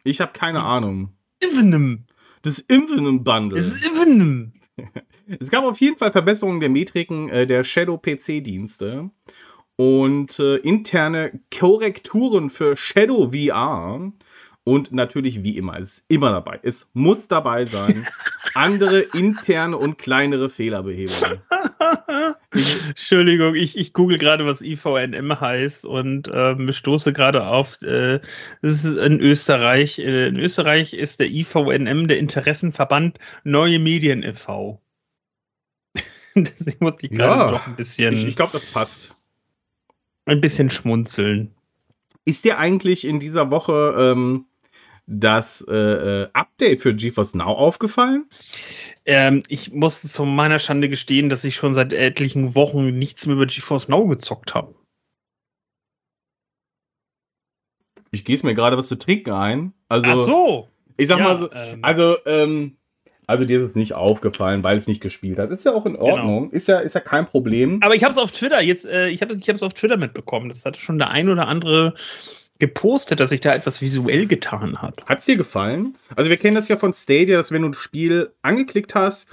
[0.02, 1.10] Ich habe keine Ahnung.
[1.40, 2.04] Invenom.
[2.40, 3.58] Das Invenom Bundle.
[3.58, 4.52] Das Invenom.
[5.40, 9.10] es gab auf jeden Fall Verbesserungen der Metriken äh, der Shadow PC-Dienste
[9.76, 14.10] und äh, interne Korrekturen für Shadow VR.
[14.64, 16.60] Und natürlich, wie immer, es ist immer dabei.
[16.62, 18.06] Es muss dabei sein.
[18.54, 21.40] Andere interne und kleinere Fehlerbehebungen.
[22.52, 28.20] Entschuldigung, ich, ich google gerade, was IVNM heißt und ähm, stoße gerade auf, äh,
[28.60, 29.98] das ist in Österreich.
[29.98, 34.80] Äh, in Österreich ist der IVNM der Interessenverband Neue Medien e.V.
[36.34, 38.14] Deswegen musste ich gerade ja, doch ein bisschen.
[38.14, 39.14] Ich, ich glaube, das passt.
[40.24, 41.54] Ein bisschen schmunzeln.
[42.24, 44.46] Ist dir eigentlich in dieser Woche ähm,
[45.06, 48.26] das äh, äh Update für GeForce Now aufgefallen?
[49.04, 53.36] Ähm, ich muss zu meiner Schande gestehen, dass ich schon seit etlichen Wochen nichts mehr
[53.36, 54.74] über GeForce Now gezockt habe.
[58.12, 59.72] Ich gehe es mir gerade was zu trinken ein.
[59.88, 60.68] Also, Ach so.
[60.98, 62.76] Ich sag ja, mal so, ähm, also, ähm,
[63.26, 65.50] also dir ist es nicht aufgefallen, weil es nicht gespielt hat.
[65.50, 66.04] Ist ja auch in genau.
[66.04, 66.42] Ordnung.
[66.44, 66.52] Genau.
[66.54, 67.80] Ist, ja, ist ja kein Problem.
[67.82, 70.50] Aber ich habe es auf Twitter jetzt, äh, ich habe es auf Twitter mitbekommen.
[70.50, 71.94] Das hatte schon der ein oder andere
[72.58, 75.04] gepostet, dass sich da etwas visuell getan hat.
[75.06, 75.96] Hat es dir gefallen?
[76.14, 79.28] Also wir kennen das ja von Stadia, dass wenn du ein Spiel angeklickt hast,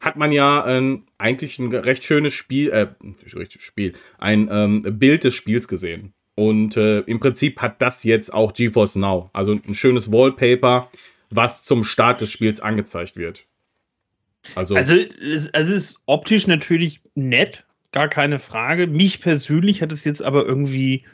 [0.00, 2.88] hat man ja äh, eigentlich ein recht schönes Spiel, äh,
[3.34, 6.12] richtig Spiel, ein ähm, Bild des Spiels gesehen.
[6.34, 9.30] Und äh, im Prinzip hat das jetzt auch GeForce Now.
[9.32, 10.90] Also ein schönes Wallpaper,
[11.30, 13.46] was zum Start des Spiels angezeigt wird.
[14.54, 18.86] Also, also es, es ist optisch natürlich nett, gar keine Frage.
[18.86, 21.04] Mich persönlich hat es jetzt aber irgendwie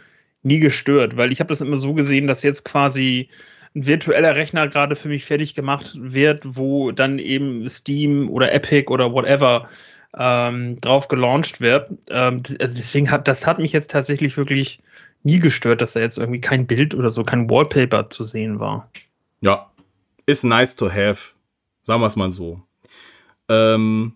[0.42, 3.28] nie gestört, weil ich habe das immer so gesehen, dass jetzt quasi
[3.74, 8.88] ein virtueller Rechner gerade für mich fertig gemacht wird, wo dann eben Steam oder Epic
[8.88, 9.68] oder whatever
[10.16, 11.90] ähm, drauf gelauncht wird.
[12.08, 14.80] Ähm, also deswegen hat das hat mich jetzt tatsächlich wirklich
[15.22, 18.90] nie gestört, dass da jetzt irgendwie kein Bild oder so, kein Wallpaper zu sehen war.
[19.40, 19.70] Ja,
[20.26, 21.34] ist nice to have.
[21.84, 22.62] Sagen wir es mal so.
[23.48, 24.14] Ähm,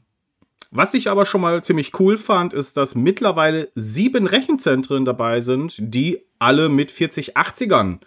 [0.76, 5.76] was ich aber schon mal ziemlich cool fand, ist, dass mittlerweile sieben Rechenzentren dabei sind,
[5.78, 8.00] die alle mit 4080ern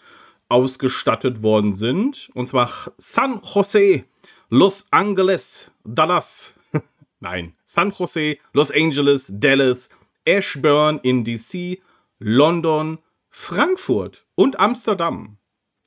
[0.50, 2.30] ausgestattet worden sind.
[2.34, 4.04] Und zwar San Jose,
[4.50, 6.56] Los Angeles, Dallas.
[7.22, 9.90] Nein, San Jose, Los Angeles, Dallas,
[10.26, 11.80] Ashburn in DC,
[12.20, 12.98] London,
[13.30, 15.37] Frankfurt und Amsterdam.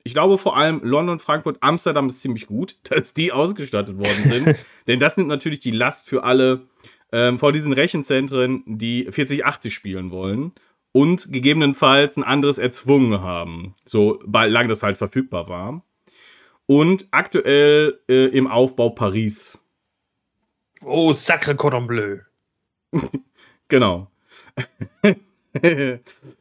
[0.03, 4.67] Ich glaube vor allem London, Frankfurt, Amsterdam ist ziemlich gut, dass die ausgestattet worden sind.
[4.87, 6.69] Denn das nimmt natürlich die Last für alle
[7.13, 10.53] ähm, vor diesen Rechenzentren, die 4080 spielen wollen
[10.93, 15.85] und gegebenenfalls ein anderes erzwungen haben, solange das halt verfügbar war.
[16.67, 19.59] Und aktuell äh, im Aufbau Paris.
[20.83, 22.19] Oh, sacre cordon bleu.
[23.69, 24.09] genau.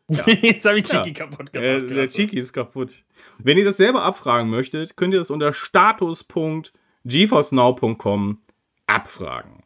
[0.09, 0.27] Ja.
[0.27, 1.13] Jetzt habe ich Chiki ja.
[1.13, 1.83] kaputt gemacht.
[1.83, 3.03] Äh, der Chiki ist kaputt.
[3.37, 8.41] Wenn ihr das selber abfragen möchtet, könnt ihr das unter status.geforcenow.com
[8.87, 9.63] abfragen.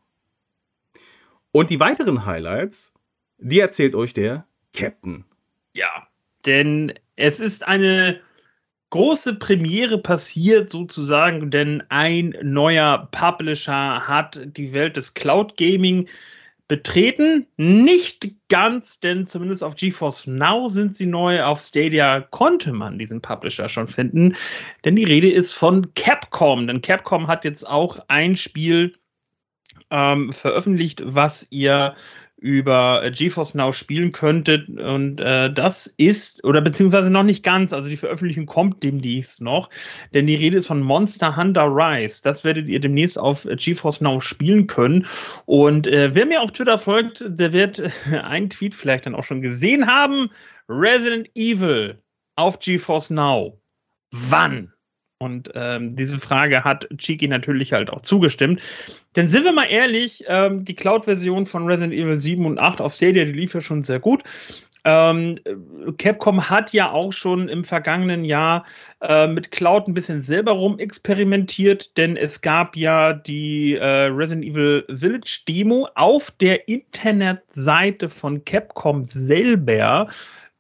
[1.51, 2.93] Und die weiteren Highlights,
[3.37, 5.25] die erzählt euch der Captain.
[5.73, 6.07] Ja,
[6.45, 8.19] denn es ist eine
[8.89, 16.07] große Premiere passiert sozusagen, denn ein neuer Publisher hat die Welt des Cloud Gaming
[16.67, 17.47] betreten.
[17.57, 21.43] Nicht ganz, denn zumindest auf GeForce Now sind sie neu.
[21.43, 24.35] Auf Stadia konnte man diesen Publisher schon finden,
[24.85, 26.67] denn die Rede ist von Capcom.
[26.67, 28.95] Denn Capcom hat jetzt auch ein Spiel
[29.89, 31.95] ähm, veröffentlicht, was ihr
[32.43, 34.67] über GeForce Now spielen könntet.
[34.67, 39.69] Und äh, das ist, oder beziehungsweise noch nicht ganz, also die Veröffentlichung kommt demnächst noch,
[40.13, 42.21] denn die Rede ist von Monster Hunter Rise.
[42.21, 45.07] Das werdet ihr demnächst auf GeForce Now spielen können.
[45.45, 47.81] Und äh, wer mir auf Twitter folgt, der wird
[48.11, 50.29] einen Tweet vielleicht dann auch schon gesehen haben.
[50.67, 51.97] Resident Evil
[52.35, 53.57] auf GeForce Now.
[54.11, 54.72] Wann?
[55.23, 58.61] Und ähm, diese Frage hat Chiki natürlich halt auch zugestimmt.
[59.15, 62.93] Denn sind wir mal ehrlich, ähm, die Cloud-Version von Resident Evil 7 und 8 auf
[62.93, 64.23] Stadia, die lief ja schon sehr gut.
[64.85, 65.39] Ähm,
[65.97, 68.65] Capcom hat ja auch schon im vergangenen Jahr
[69.01, 74.45] äh, mit Cloud ein bisschen selber rum experimentiert, denn es gab ja die äh, Resident
[74.45, 80.07] Evil Village Demo auf der Internetseite von Capcom selber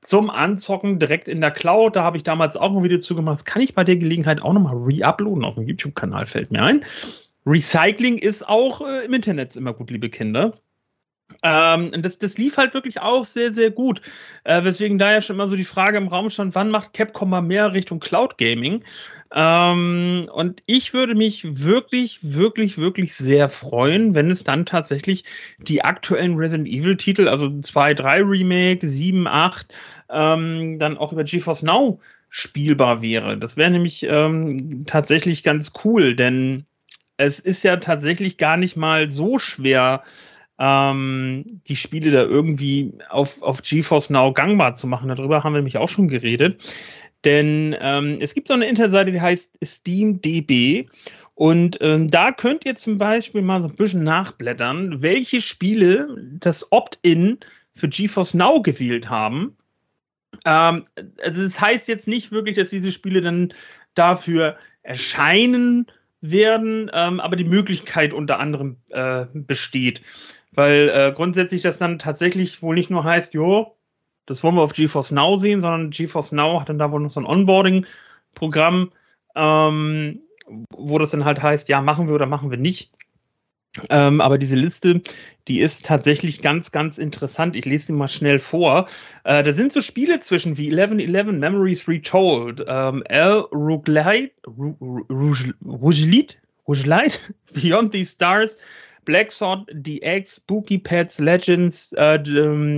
[0.03, 1.95] zum Anzocken direkt in der Cloud.
[1.95, 3.37] Da habe ich damals auch ein Video zugemacht.
[3.37, 6.83] Das kann ich bei der Gelegenheit auch nochmal re-uploaden auf dem YouTube-Kanal, fällt mir ein.
[7.45, 10.53] Recycling ist auch äh, im Internet immer gut, liebe Kinder.
[11.41, 14.01] Ähm, das, das lief halt wirklich auch sehr, sehr gut.
[14.43, 17.29] Äh, weswegen da ja schon immer so die Frage im Raum stand, wann macht Capcom
[17.29, 18.83] mal mehr Richtung Cloud Gaming?
[19.35, 25.23] Ähm, und ich würde mich wirklich, wirklich, wirklich sehr freuen, wenn es dann tatsächlich
[25.57, 29.73] die aktuellen Resident Evil Titel, also 2, 3 Remake, 7, 8,
[30.09, 33.37] ähm, dann auch über GeForce Now spielbar wäre.
[33.37, 36.65] Das wäre nämlich ähm, tatsächlich ganz cool, denn
[37.17, 40.03] es ist ja tatsächlich gar nicht mal so schwer,
[40.59, 45.09] ähm, die Spiele da irgendwie auf, auf GeForce Now gangbar zu machen.
[45.09, 46.63] Darüber haben wir nämlich auch schon geredet.
[47.25, 50.87] Denn ähm, es gibt so eine Internetseite, die heißt SteamDB.
[51.35, 56.71] Und ähm, da könnt ihr zum Beispiel mal so ein bisschen nachblättern, welche Spiele das
[56.71, 57.39] Opt-in
[57.73, 59.57] für GeForce Now gewählt haben.
[60.45, 60.83] Ähm,
[61.23, 63.53] also das heißt jetzt nicht wirklich, dass diese Spiele dann
[63.95, 65.87] dafür erscheinen
[66.21, 70.01] werden, ähm, aber die Möglichkeit unter anderem äh, besteht.
[70.55, 73.75] Weil äh, grundsätzlich das dann tatsächlich wohl nicht nur heißt, jo,
[74.25, 77.09] das wollen wir auf GeForce Now sehen, sondern GeForce Now hat dann da wohl noch
[77.09, 78.91] so ein Onboarding-Programm,
[79.35, 80.21] ähm,
[80.69, 82.91] wo das dann halt heißt, ja, machen wir oder machen wir nicht.
[83.89, 85.01] Ähm, aber diese Liste,
[85.47, 87.55] die ist tatsächlich ganz, ganz interessant.
[87.55, 88.87] Ich lese sie mal schnell vor.
[89.23, 93.45] Äh, da sind so Spiele zwischen wie 1111 Memories Retold, ähm, L.
[93.51, 96.37] Rougelite, Rougelite,
[97.53, 98.59] Beyond the Stars,
[99.05, 102.19] Black Sword DX, Spooky Pets, Legends, äh,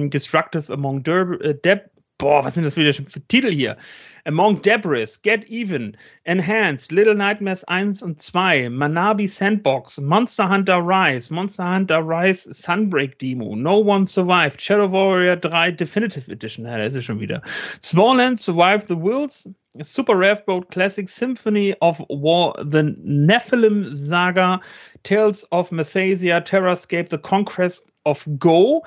[0.09, 3.75] Destructive Among Deb uh, Boah, was sind das wieder für Titel hier?
[4.23, 11.33] Among Debris, Get Even, Enhanced, Little Nightmares 1 und 2, Manabi Sandbox, Monster Hunter Rise,
[11.33, 16.85] Monster Hunter Rise Sunbreak Demo, No One Survived, Shadow Warrior 3 Definitive Edition, ja, da
[16.85, 17.41] ist es schon wieder.
[17.83, 19.49] Smallland Survive the Wills,
[19.81, 24.61] Super Rare Boat Classic Symphony of War, The Nephilim Saga,
[25.03, 28.83] Tales of Mathasia, Terrascape, The Conquest of Go.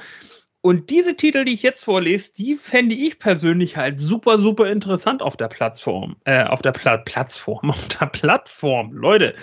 [0.69, 5.23] Und diese Titel, die ich jetzt vorlese, die fände ich persönlich halt super, super interessant
[5.23, 6.17] auf der Plattform.
[6.25, 9.35] Äh, auf der Pla Plattform, auf der Plattform, Leute.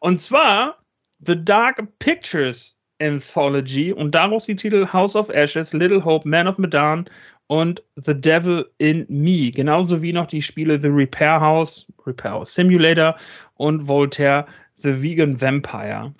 [0.00, 0.78] Und zwar
[1.20, 6.58] The Dark Pictures Anthology und daraus die Titel House of Ashes, Little Hope, Man of
[6.58, 7.08] Medan
[7.46, 9.52] und The Devil in Me.
[9.52, 13.14] Genauso wie noch die Spiele The Repair House, Repair House Simulator
[13.54, 16.12] und Voltaire The Vegan Vampire.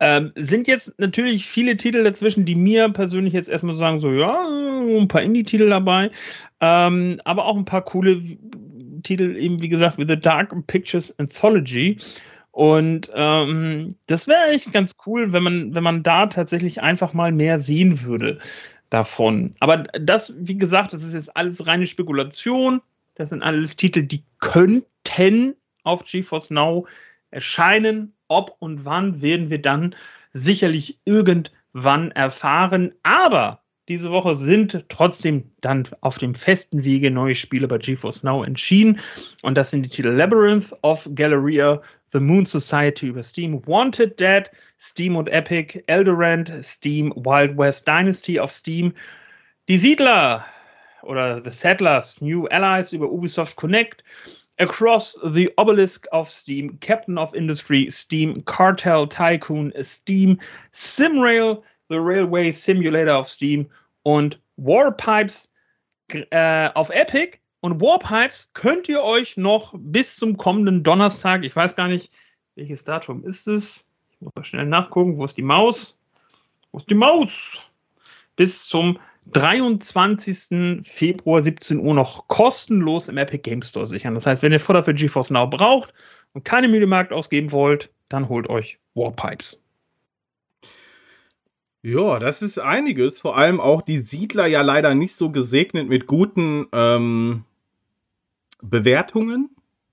[0.00, 4.46] Ähm, sind jetzt natürlich viele Titel dazwischen, die mir persönlich jetzt erstmal sagen, so ja,
[4.98, 6.10] ein paar Indie-Titel dabei,
[6.60, 8.22] ähm, aber auch ein paar coole
[9.02, 11.98] Titel, eben wie gesagt, wie The Dark Pictures Anthology.
[12.52, 17.32] Und ähm, das wäre echt ganz cool, wenn man, wenn man da tatsächlich einfach mal
[17.32, 18.38] mehr sehen würde
[18.90, 19.52] davon.
[19.60, 22.82] Aber das, wie gesagt, das ist jetzt alles reine Spekulation.
[23.14, 26.86] Das sind alles Titel, die könnten auf GeForce Now
[27.32, 29.94] erscheinen, ob und wann werden wir dann
[30.32, 32.94] sicherlich irgendwann erfahren.
[33.02, 38.44] Aber diese Woche sind trotzdem dann auf dem festen Wege neue Spiele bei GeForce Now
[38.44, 39.00] entschieden.
[39.42, 44.44] Und das sind die Titel Labyrinth of Galleria, The Moon Society über Steam, Wanted Dead,
[44.78, 48.92] Steam und Epic, Eldorand, Steam, Wild West Dynasty auf Steam,
[49.68, 50.44] Die Siedler
[51.02, 54.04] oder The Settlers, New Allies über Ubisoft Connect,
[54.62, 60.38] Across the Obelisk of Steam, Captain of Industry, Steam, Cartel Tycoon, Steam,
[60.72, 63.68] Simrail, The Railway Simulator of Steam
[64.04, 65.52] und Warpipes
[66.30, 67.38] äh, auf Epic.
[67.60, 72.12] Und Warpipes könnt ihr euch noch bis zum kommenden Donnerstag, ich weiß gar nicht,
[72.54, 73.88] welches Datum ist es.
[74.12, 75.16] Ich muss mal schnell nachgucken.
[75.16, 75.98] Wo ist die Maus?
[76.70, 77.60] Wo ist die Maus?
[78.36, 80.82] Bis zum 23.
[80.84, 84.14] Februar 17 Uhr noch kostenlos im Epic Game Store sichern.
[84.14, 85.94] Das heißt, wenn ihr Futter für GeForce Now braucht
[86.32, 89.62] und keine Mühle Markt ausgeben wollt, dann holt euch Warpipes.
[91.82, 93.20] Ja, das ist einiges.
[93.20, 97.44] Vor allem auch die Siedler ja leider nicht so gesegnet mit guten ähm,
[98.60, 99.50] Bewertungen.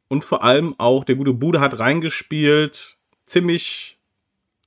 [0.07, 2.97] Und vor allem auch der gute Bude hat reingespielt.
[3.25, 3.97] Ziemlich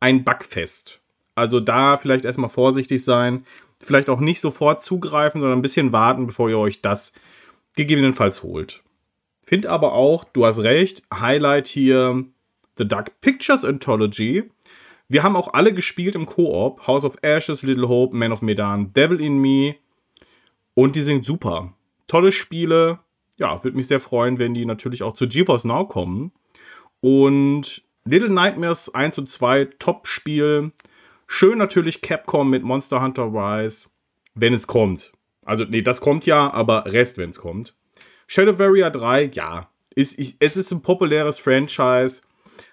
[0.00, 1.00] ein Backfest.
[1.34, 3.44] Also da vielleicht erstmal vorsichtig sein
[3.82, 7.12] vielleicht auch nicht sofort zugreifen, sondern ein bisschen warten, bevor ihr euch das
[7.74, 8.82] gegebenenfalls holt.
[9.44, 12.24] Find aber auch, du hast recht, Highlight hier
[12.78, 14.50] The Dark Pictures Anthology.
[15.08, 16.86] Wir haben auch alle gespielt im Koop.
[16.86, 19.76] House of Ashes, Little Hope, Man of Medan, Devil in Me
[20.74, 21.74] Und die sind super.
[22.06, 23.00] Tolle Spiele.
[23.36, 26.32] Ja, würde mich sehr freuen, wenn die natürlich auch zu GeForce Now kommen.
[27.00, 30.72] Und Little Nightmares 1 und 2, Top-Spiel.
[31.34, 33.88] Schön natürlich Capcom mit Monster Hunter Rise,
[34.34, 35.14] wenn es kommt.
[35.46, 37.74] Also, nee, das kommt ja, aber Rest, wenn es kommt.
[38.26, 39.70] Shadow Warrior 3, ja.
[39.94, 42.20] Ist, ich, es ist ein populäres Franchise.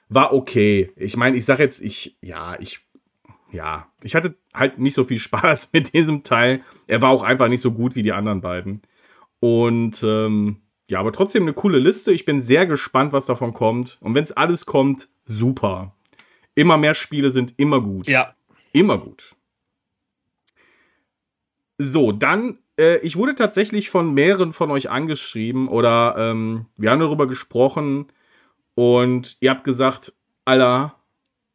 [0.10, 0.92] War okay.
[0.98, 2.82] Ich meine, ich sag jetzt, ich, ja, ich,
[3.50, 6.62] ja, ich hatte halt nicht so viel Spaß mit diesem Teil.
[6.86, 8.82] Er war auch einfach nicht so gut wie die anderen beiden.
[9.40, 10.58] Und, ähm,
[10.90, 12.12] ja, aber trotzdem eine coole Liste.
[12.12, 14.00] Ich bin sehr gespannt, was davon kommt.
[14.02, 15.96] Und wenn es alles kommt, super.
[16.56, 18.06] Immer mehr Spiele sind immer gut.
[18.08, 18.36] Ja.
[18.72, 19.36] Immer gut.
[21.78, 27.00] So, dann, äh, ich wurde tatsächlich von mehreren von euch angeschrieben oder ähm, wir haben
[27.00, 28.08] darüber gesprochen
[28.76, 30.14] und ihr habt gesagt,
[30.46, 30.96] Alter,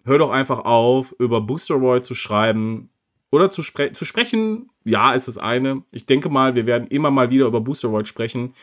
[0.05, 2.91] hör doch einfach auf, über Boosteroid zu schreiben
[3.31, 4.71] oder zu, spre zu sprechen.
[4.85, 5.83] Ja, ist das eine.
[5.93, 8.55] Ich denke mal, wir werden immer mal wieder über Boosteroid sprechen.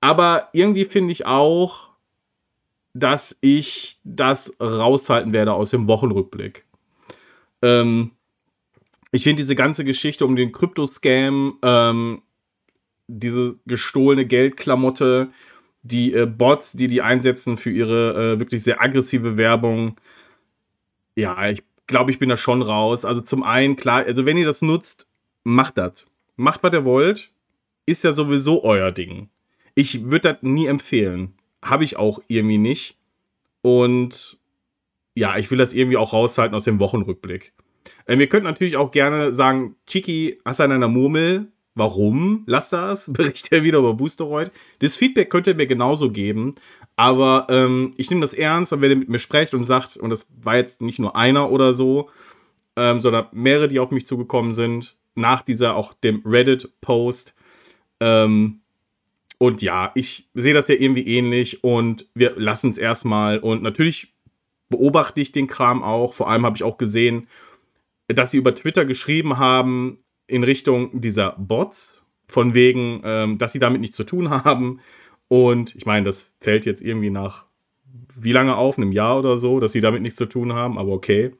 [0.00, 1.88] Aber irgendwie finde ich auch,
[2.92, 6.66] dass ich das raushalten werde aus dem Wochenrückblick.
[7.64, 8.10] Ähm,
[9.10, 12.22] ich finde diese ganze Geschichte um den Krypto-Scam, ähm,
[13.06, 15.30] diese gestohlene Geldklamotte,
[15.82, 19.96] die äh, Bots, die die einsetzen für ihre äh, wirklich sehr aggressive Werbung.
[21.16, 23.04] Ja, ich glaube, ich bin da schon raus.
[23.04, 25.06] Also zum einen, klar, also wenn ihr das nutzt,
[25.42, 26.06] macht das.
[26.36, 27.30] Macht, was ihr wollt.
[27.86, 29.28] Ist ja sowieso euer Ding.
[29.74, 31.34] Ich würde das nie empfehlen.
[31.62, 32.96] Habe ich auch irgendwie nicht.
[33.62, 34.38] Und
[35.14, 37.52] ja, ich will das irgendwie auch raushalten aus dem Wochenrückblick.
[38.06, 41.48] Ähm, ihr könnt natürlich auch gerne sagen, Chiki, hast du an einer Murmel?
[41.74, 42.44] Warum?
[42.46, 43.10] Lass das.
[43.12, 44.50] Berichte wieder über Boosteroid.
[44.80, 46.54] Das Feedback könnt ihr mir genauso geben.
[46.96, 50.10] Aber ähm, ich nehme das ernst und wenn ihr mit mir sprecht und sagt, und
[50.10, 52.08] das war jetzt nicht nur einer oder so,
[52.76, 57.34] ähm, sondern mehrere, die auf mich zugekommen sind, nach dieser auch dem Reddit-Post,
[58.00, 58.60] ähm,
[59.38, 63.38] und ja, ich sehe das ja irgendwie ähnlich und wir lassen es erstmal.
[63.38, 64.13] Und natürlich
[64.76, 66.14] beobachte ich den Kram auch.
[66.14, 67.28] Vor allem habe ich auch gesehen,
[68.08, 73.58] dass sie über Twitter geschrieben haben in Richtung dieser Bots, von wegen, ähm, dass sie
[73.58, 74.80] damit nichts zu tun haben.
[75.28, 77.44] Und ich meine, das fällt jetzt irgendwie nach
[78.16, 78.78] wie lange auf?
[78.78, 81.32] Einem Jahr oder so, dass sie damit nichts zu tun haben, aber okay.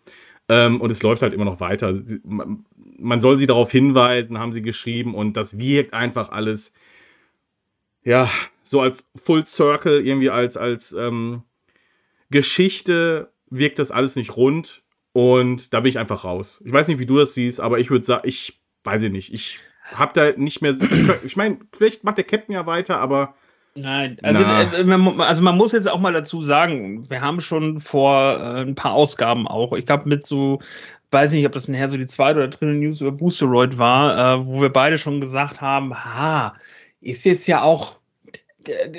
[0.49, 2.01] Ähm, und es läuft halt immer noch weiter.
[2.23, 6.75] Man soll sie darauf hinweisen, haben sie geschrieben, und das wirkt einfach alles
[8.05, 8.29] ja,
[8.63, 11.43] so als Full Circle, irgendwie als, als ähm,
[12.35, 14.83] Geschichte wirkt das alles nicht rund
[15.13, 16.61] und da bin ich einfach raus.
[16.67, 19.33] Ich weiß nicht, wie du das siehst, aber ich würde sagen, ich weiß ich nicht,
[19.33, 19.61] ich
[19.93, 20.77] habe da nicht mehr,
[21.23, 23.35] ich meine, vielleicht macht der Captain ja weiter, aber
[23.77, 28.41] Nein, also, äh, also man muss jetzt auch mal dazu sagen, wir haben schon vor
[28.41, 30.59] äh, ein paar Ausgaben auch, ich glaube mit so,
[31.13, 34.47] weiß nicht, ob das nachher so die zweite oder dritte News über Boosteroid war, äh,
[34.47, 36.53] wo wir beide schon gesagt haben, ha,
[37.01, 37.99] ist jetzt ja auch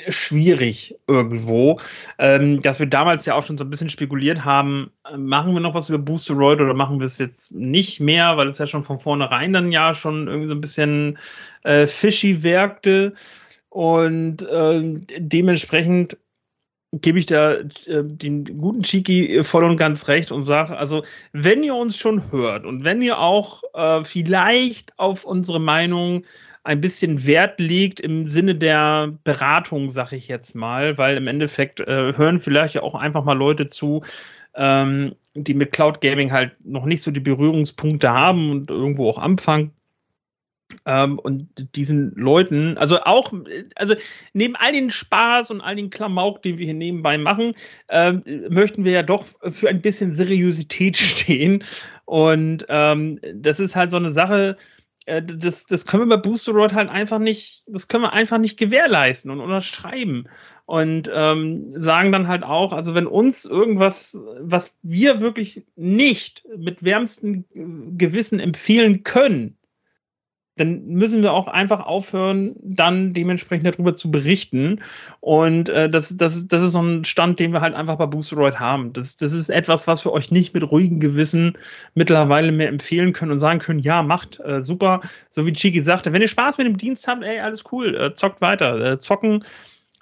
[0.09, 1.79] schwierig irgendwo,
[2.17, 5.61] ähm, dass wir damals ja auch schon so ein bisschen spekuliert haben, äh, machen wir
[5.61, 8.83] noch was über Boosteroid oder machen wir es jetzt nicht mehr, weil es ja schon
[8.83, 11.17] von vornherein dann ja schon irgendwie so ein bisschen
[11.63, 13.13] äh, fishy wirkte.
[13.69, 14.81] Und äh,
[15.17, 16.17] dementsprechend
[17.01, 17.65] gebe ich da äh,
[18.03, 21.03] den guten Chiki voll und ganz recht und sage, also
[21.33, 26.25] wenn ihr uns schon hört und wenn ihr auch äh, vielleicht auf unsere Meinung
[26.65, 31.79] ein bisschen Wert legt im Sinne der Beratung, sag ich jetzt mal, weil im Endeffekt
[31.79, 34.03] äh, hören vielleicht auch einfach mal Leute zu,
[34.55, 39.19] ähm, die mit Cloud Gaming halt noch nicht so die Berührungspunkte haben und irgendwo auch
[39.19, 39.71] anfangen.
[40.87, 43.31] Ähm, und diesen Leuten, also auch,
[43.75, 43.93] also
[44.33, 47.53] neben all den Spaß und all den Klamauk, den wir hier nebenbei machen,
[47.89, 51.63] ähm, möchten wir ja doch für ein bisschen Seriosität stehen.
[52.05, 54.57] Und ähm, das ist halt so eine Sache,
[55.05, 58.57] äh, das, das können wir bei Boosteroid halt einfach nicht, das können wir einfach nicht
[58.57, 60.27] gewährleisten und unterschreiben.
[60.65, 66.83] Und ähm, sagen dann halt auch, also wenn uns irgendwas, was wir wirklich nicht mit
[66.83, 67.45] wärmstem
[67.97, 69.57] Gewissen empfehlen können,
[70.57, 74.81] dann müssen wir auch einfach aufhören, dann dementsprechend darüber zu berichten.
[75.19, 78.59] Und äh, das, das, das ist so ein Stand, den wir halt einfach bei Boosteroid
[78.59, 78.93] haben.
[78.93, 81.57] Das, das ist etwas, was wir euch nicht mit ruhigem Gewissen
[81.93, 85.01] mittlerweile mehr empfehlen können und sagen können, ja, macht äh, super.
[85.29, 88.13] So wie Chiki sagte, wenn ihr Spaß mit dem Dienst habt, ey, alles cool, äh,
[88.13, 88.93] zockt weiter.
[88.93, 89.43] Äh, zocken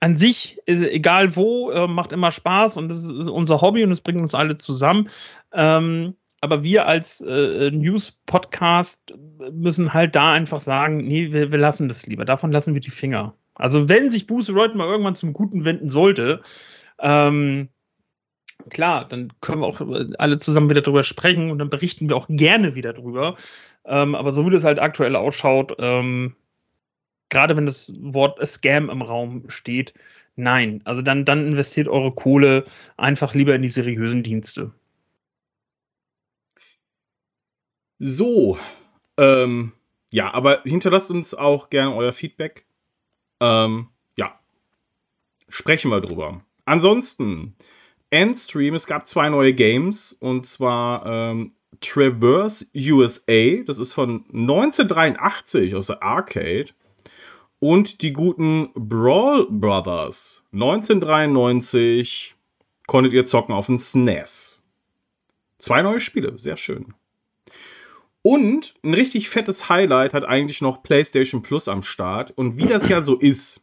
[0.04, 4.02] an sich, egal wo, äh, macht immer Spaß und das ist unser Hobby und es
[4.02, 5.10] bringt uns alle zusammen.
[5.54, 9.14] Ähm, aber wir als äh, News-Podcast
[9.54, 12.26] müssen halt da einfach sagen, nee, wir, wir, lassen das lieber.
[12.26, 13.34] Davon lassen wir die Finger.
[13.56, 16.42] Also wenn sich Boosteroid mal irgendwann zum Guten wenden sollte,
[17.00, 17.70] ähm,
[18.70, 19.80] klar, dann können wir auch
[20.18, 23.38] alle zusammen wieder drüber sprechen und dann berichten wir auch gerne wieder drüber.
[23.86, 26.36] Ähm, aber so wie das halt aktuell ausschaut, ähm,
[27.30, 29.94] gerade wenn das Wort Scam im Raum steht,
[30.36, 30.82] nein.
[30.84, 32.66] Also dann, dann investiert eure Kohle
[32.98, 34.74] einfach lieber in die seriösen Dienste.
[38.00, 38.58] So,
[39.18, 39.74] ähm,
[40.12, 42.66] ja, aber hinterlasst uns auch gerne euer Feedback.
[43.40, 43.88] Ähm,
[44.18, 44.40] ja,
[45.50, 46.42] sprechen wir drüber.
[46.66, 47.56] Ansonsten,
[48.10, 55.76] Endstream, es gab zwei neue Games und zwar ähm, Traverse USA, das ist von 1983
[55.76, 56.72] aus der Arcade.
[57.60, 62.36] Und die guten Brawl Brothers 1993
[62.88, 64.62] konntet ihr zocken auf dem SNES.
[65.60, 66.94] Zwei neue Spiele, sehr schön.
[68.24, 72.32] Und ein richtig fettes Highlight hat eigentlich noch PlayStation Plus am Start.
[72.32, 73.62] Und wie das ja so ist,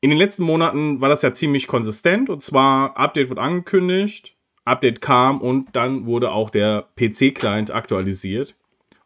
[0.00, 2.30] in den letzten Monaten war das ja ziemlich konsistent.
[2.30, 8.54] Und zwar, Update wird angekündigt, Update kam und dann wurde auch der PC-Client aktualisiert.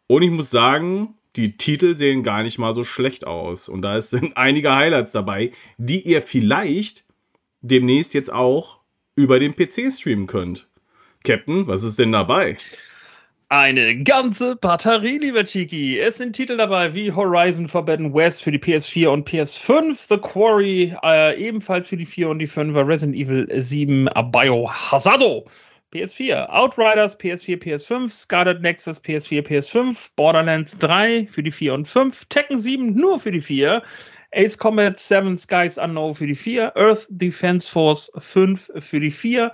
[0.07, 3.67] Und ich muss sagen, die Titel sehen gar nicht mal so schlecht aus.
[3.67, 7.03] Und da sind einige Highlights dabei, die ihr vielleicht
[7.61, 8.79] demnächst jetzt auch
[9.15, 10.67] über den PC streamen könnt.
[11.23, 12.57] Captain, was ist denn dabei?
[13.51, 15.99] Eine ganze Batterie, lieber Chiki.
[15.99, 20.95] Es sind Titel dabei wie Horizon Forbidden West für die PS4 und PS5, The Quarry
[21.01, 25.47] äh, ebenfalls für die 4 und die 5er, Resident Evil 7, Biohazardo
[25.91, 32.25] PS4, Outriders PS4, PS5, Scarlet Nexus PS4, PS5, Borderlands 3 für die 4 und 5,
[32.25, 33.81] Tekken 7 nur für die 4,
[34.31, 39.51] Ace Combat 7 Skies Unknown für die 4, Earth Defense Force 5 für die 4,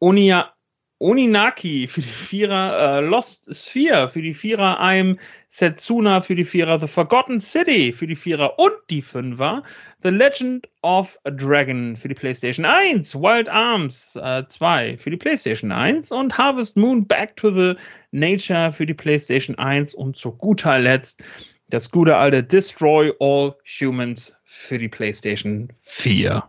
[0.00, 0.52] Onia
[1.00, 5.16] Oninaki für die Vierer, äh, Lost Sphere für die Vierer, I'm
[5.48, 9.62] Setsuna für die Vierer, The Forgotten City für die Vierer und die Fünfer,
[10.02, 15.16] The Legend of a Dragon für die PlayStation 1, Wild Arms äh, 2 für die
[15.16, 17.74] PlayStation 1 und Harvest Moon Back to the
[18.10, 21.24] Nature für die PlayStation 1 und zu guter Letzt
[21.70, 26.42] das gute alte Destroy All Humans für die PlayStation 4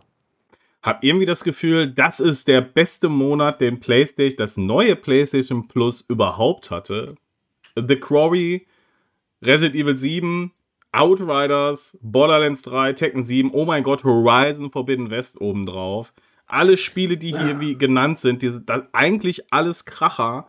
[0.82, 6.00] habe irgendwie das Gefühl, das ist der beste Monat, den PlayStation, das neue PlayStation Plus
[6.02, 7.14] überhaupt hatte.
[7.76, 8.66] The Quarry,
[9.40, 10.52] Resident Evil 7,
[10.92, 16.12] Outriders, Borderlands 3, Tekken 7, oh mein Gott, Horizon Forbidden West obendrauf.
[16.46, 20.48] Alle Spiele, die hier wie genannt sind, die sind eigentlich alles Kracher.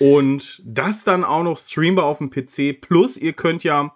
[0.00, 2.80] Und das dann auch noch streambar auf dem PC.
[2.80, 3.94] Plus, ihr könnt ja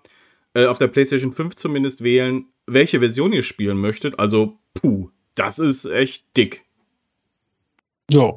[0.55, 4.19] äh, auf der PlayStation 5 zumindest wählen, welche Version ihr spielen möchtet.
[4.19, 6.65] Also, puh, das ist echt dick.
[8.11, 8.35] Ja.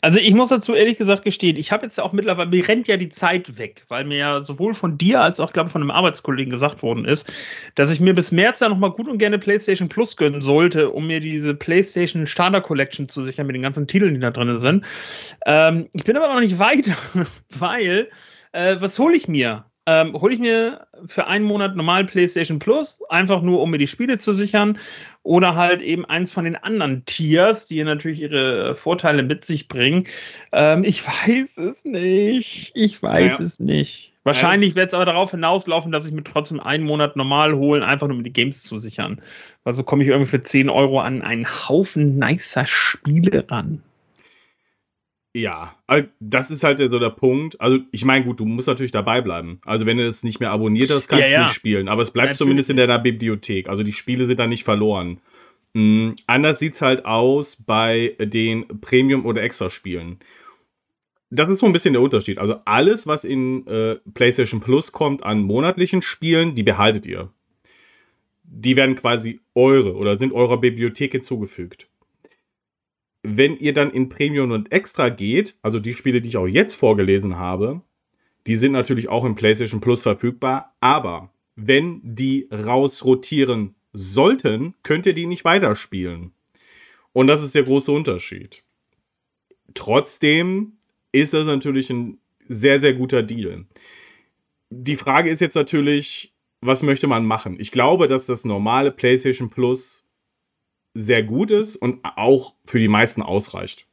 [0.00, 2.96] Also ich muss dazu ehrlich gesagt gestehen, ich habe jetzt auch mittlerweile, mir rennt ja
[2.96, 5.90] die Zeit weg, weil mir ja sowohl von dir als auch, glaube ich, von einem
[5.90, 7.32] Arbeitskollegen gesagt worden ist,
[7.74, 11.08] dass ich mir bis März ja nochmal gut und gerne PlayStation Plus gönnen sollte, um
[11.08, 14.84] mir diese PlayStation Starter Collection zu sichern mit den ganzen Titeln, die da drin sind.
[15.46, 16.96] Ähm, ich bin aber noch nicht weiter,
[17.58, 18.08] weil,
[18.52, 19.64] äh, was hole ich mir?
[19.88, 23.86] Ähm, hole ich mir für einen Monat normal PlayStation Plus, einfach nur um mir die
[23.86, 24.78] Spiele zu sichern,
[25.22, 30.04] oder halt eben eins von den anderen Tiers, die natürlich ihre Vorteile mit sich bringen.
[30.52, 32.72] Ähm, ich weiß es nicht.
[32.74, 33.42] Ich weiß naja.
[33.42, 34.12] es nicht.
[34.24, 38.08] Wahrscheinlich wird es aber darauf hinauslaufen, dass ich mir trotzdem einen Monat normal holen, einfach
[38.08, 39.22] nur um die Games zu sichern.
[39.64, 43.82] Weil so komme ich irgendwie für 10 Euro an einen Haufen nicer Spiele ran.
[45.34, 45.76] Ja,
[46.20, 47.60] das ist halt so der Punkt.
[47.60, 49.60] Also, ich meine, gut, du musst natürlich dabei bleiben.
[49.64, 51.38] Also, wenn du das nicht mehr abonniert hast, kannst ja, ja.
[51.38, 51.88] du nicht spielen.
[51.88, 52.38] Aber es bleibt natürlich.
[52.38, 53.68] zumindest in deiner Bibliothek.
[53.68, 55.20] Also, die Spiele sind dann nicht verloren.
[55.74, 56.16] Mhm.
[56.26, 60.18] Anders sieht es halt aus bei den Premium- oder Extra-Spielen.
[61.30, 62.38] Das ist so ein bisschen der Unterschied.
[62.38, 67.30] Also, alles, was in äh, PlayStation Plus kommt an monatlichen Spielen, die behaltet ihr.
[68.44, 71.87] Die werden quasi eure oder sind eurer Bibliothek hinzugefügt
[73.22, 76.74] wenn ihr dann in Premium und Extra geht, also die Spiele, die ich auch jetzt
[76.74, 77.82] vorgelesen habe,
[78.46, 85.14] die sind natürlich auch im PlayStation Plus verfügbar, aber wenn die rausrotieren sollten, könnt ihr
[85.14, 86.32] die nicht weiterspielen.
[87.12, 88.62] Und das ist der große Unterschied.
[89.74, 90.78] Trotzdem
[91.12, 93.66] ist das natürlich ein sehr, sehr guter Deal.
[94.70, 97.56] Die Frage ist jetzt natürlich, was möchte man machen?
[97.58, 100.07] Ich glaube, dass das normale PlayStation Plus
[100.98, 103.86] sehr gut ist und auch für die meisten ausreicht.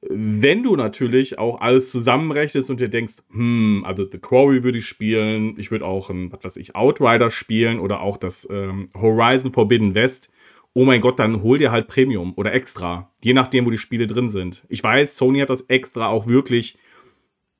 [0.00, 4.86] Wenn du natürlich auch alles zusammenrechnest und dir denkst, hm, also The Quarry würde ich
[4.86, 9.52] spielen, ich würde auch, ein, was weiß ich, Outrider spielen oder auch das ähm, Horizon
[9.52, 10.30] Forbidden West,
[10.74, 14.06] oh mein Gott, dann hol dir halt Premium oder Extra, je nachdem, wo die Spiele
[14.06, 14.64] drin sind.
[14.68, 16.78] Ich weiß, Sony hat das Extra auch wirklich,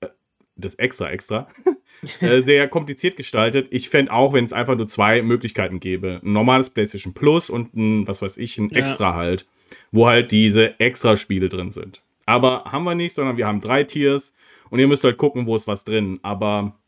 [0.00, 0.08] äh,
[0.56, 1.48] das Extra Extra,
[2.20, 3.68] Äh, sehr kompliziert gestaltet.
[3.70, 6.20] Ich fände auch, wenn es einfach nur zwei Möglichkeiten gäbe.
[6.22, 8.78] Ein normales PlayStation Plus und ein, was weiß ich, ein ja.
[8.78, 9.46] Extra halt,
[9.92, 12.02] wo halt diese Extra-Spiele drin sind.
[12.26, 14.34] Aber haben wir nicht, sondern wir haben drei Tiers
[14.70, 16.18] und ihr müsst halt gucken, wo ist was drin.
[16.22, 16.78] Aber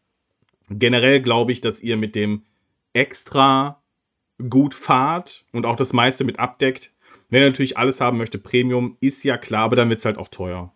[0.71, 2.43] generell glaube ich, dass ihr mit dem
[2.93, 3.83] extra
[4.49, 6.93] gut fahrt und auch das meiste mit abdeckt.
[7.29, 10.19] Wenn ihr natürlich alles haben möchte, Premium, ist ja klar, aber dann wird es halt
[10.19, 10.73] auch teuer.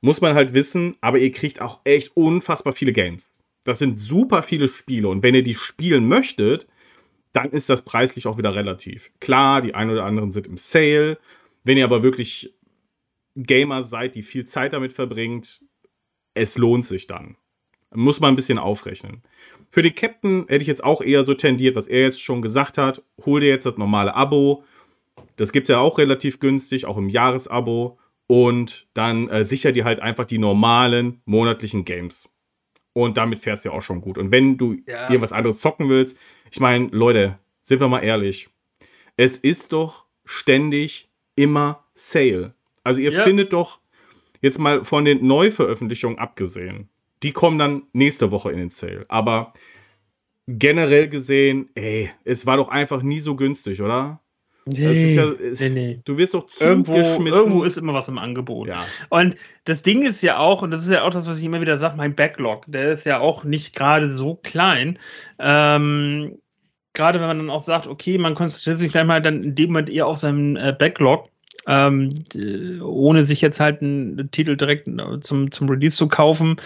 [0.00, 3.32] Muss man halt wissen, aber ihr kriegt auch echt unfassbar viele Games.
[3.64, 6.66] Das sind super viele Spiele und wenn ihr die spielen möchtet,
[7.32, 9.10] dann ist das preislich auch wieder relativ.
[9.20, 11.18] Klar, die ein oder anderen sind im Sale.
[11.64, 12.54] Wenn ihr aber wirklich
[13.36, 15.64] Gamer seid, die viel Zeit damit verbringt,
[16.34, 17.36] es lohnt sich dann.
[17.94, 19.22] Muss man ein bisschen aufrechnen.
[19.70, 22.78] Für den Captain hätte ich jetzt auch eher so tendiert, was er jetzt schon gesagt
[22.78, 23.02] hat.
[23.24, 24.64] Hol dir jetzt das normale Abo.
[25.36, 27.98] Das gibt es ja auch relativ günstig, auch im Jahresabo.
[28.26, 32.28] Und dann äh, sicher dir halt einfach die normalen monatlichen Games.
[32.92, 34.18] Und damit fährst du ja auch schon gut.
[34.18, 35.08] Und wenn du ja.
[35.08, 36.18] irgendwas anderes zocken willst,
[36.50, 38.48] ich meine, Leute, sind wir mal ehrlich.
[39.16, 42.54] Es ist doch ständig immer Sale.
[42.84, 43.24] Also ihr ja.
[43.24, 43.80] findet doch
[44.40, 46.88] jetzt mal von den Neuveröffentlichungen abgesehen.
[47.22, 49.04] Die kommen dann nächste Woche in den Sale.
[49.08, 49.52] Aber
[50.48, 54.20] generell gesehen, ey, es war doch einfach nie so günstig, oder?
[54.64, 56.00] Nee, ja, es, nee, nee.
[56.04, 57.26] Du wirst doch zugeschmissen.
[57.26, 58.68] Irgendwo, irgendwo ist immer was im Angebot.
[58.68, 58.84] Ja.
[59.08, 61.60] Und das Ding ist ja auch, und das ist ja auch das, was ich immer
[61.60, 64.98] wieder sage, mein Backlog, der ist ja auch nicht gerade so klein.
[65.38, 66.38] Ähm,
[66.92, 69.70] gerade wenn man dann auch sagt, okay, man konzentriert sich vielleicht mal dann in dem
[69.70, 71.28] Moment eher auf seinen äh, Backlog,
[71.66, 72.12] ähm,
[72.82, 76.56] ohne sich jetzt halt einen Titel direkt äh, zum, zum Release zu kaufen,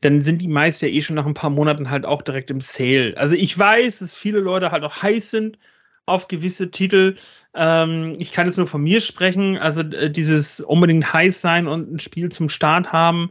[0.00, 2.60] dann sind die meist ja eh schon nach ein paar Monaten halt auch direkt im
[2.60, 3.14] Sale.
[3.16, 5.58] Also ich weiß, dass viele Leute halt auch heiß sind
[6.06, 7.16] auf gewisse Titel.
[7.54, 9.56] Ähm, ich kann jetzt nur von mir sprechen.
[9.58, 13.30] Also äh, dieses unbedingt heiß sein und ein Spiel zum Start haben,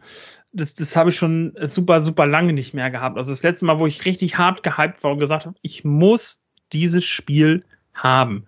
[0.52, 3.18] das, das habe ich schon super, super lange nicht mehr gehabt.
[3.18, 6.40] Also das letzte Mal, wo ich richtig hart gehypt war und gesagt habe, ich muss
[6.72, 8.46] dieses Spiel haben.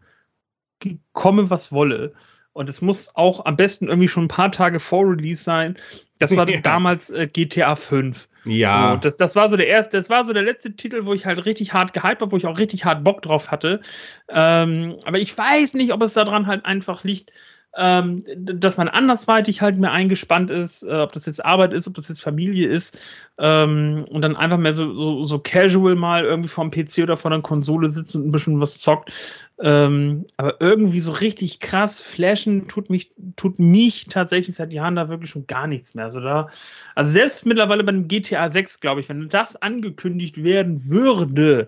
[1.14, 2.14] Komme, was wolle.
[2.54, 5.76] Und es muss auch am besten irgendwie schon ein paar Tage vor Release sein.
[6.20, 6.62] Das war ja.
[6.62, 8.30] damals äh, GTA 5.
[8.46, 8.94] Ja.
[8.94, 11.26] So, das, das war so der erste, das war so der letzte Titel, wo ich
[11.26, 13.82] halt richtig hart gehypt war, wo ich auch richtig hart Bock drauf hatte.
[14.30, 17.32] Ähm, aber ich weiß nicht, ob es daran halt einfach liegt,
[17.78, 21.96] ähm, dass man andersweitig halt mehr eingespannt ist, äh, ob das jetzt Arbeit ist, ob
[21.96, 22.98] das jetzt Familie ist
[23.38, 27.32] ähm, und dann einfach mehr so, so, so casual mal irgendwie vom PC oder vor
[27.32, 29.12] der Konsole sitzt und ein bisschen was zockt.
[29.60, 35.10] Ähm, aber irgendwie so richtig krass flashen tut mich, tut mich tatsächlich seit Jahren da
[35.10, 36.06] wirklich schon gar nichts mehr.
[36.06, 36.50] Also, da,
[36.96, 41.68] also selbst mittlerweile beim GTA 6, glaube ich, wenn das angekündigt werden würde,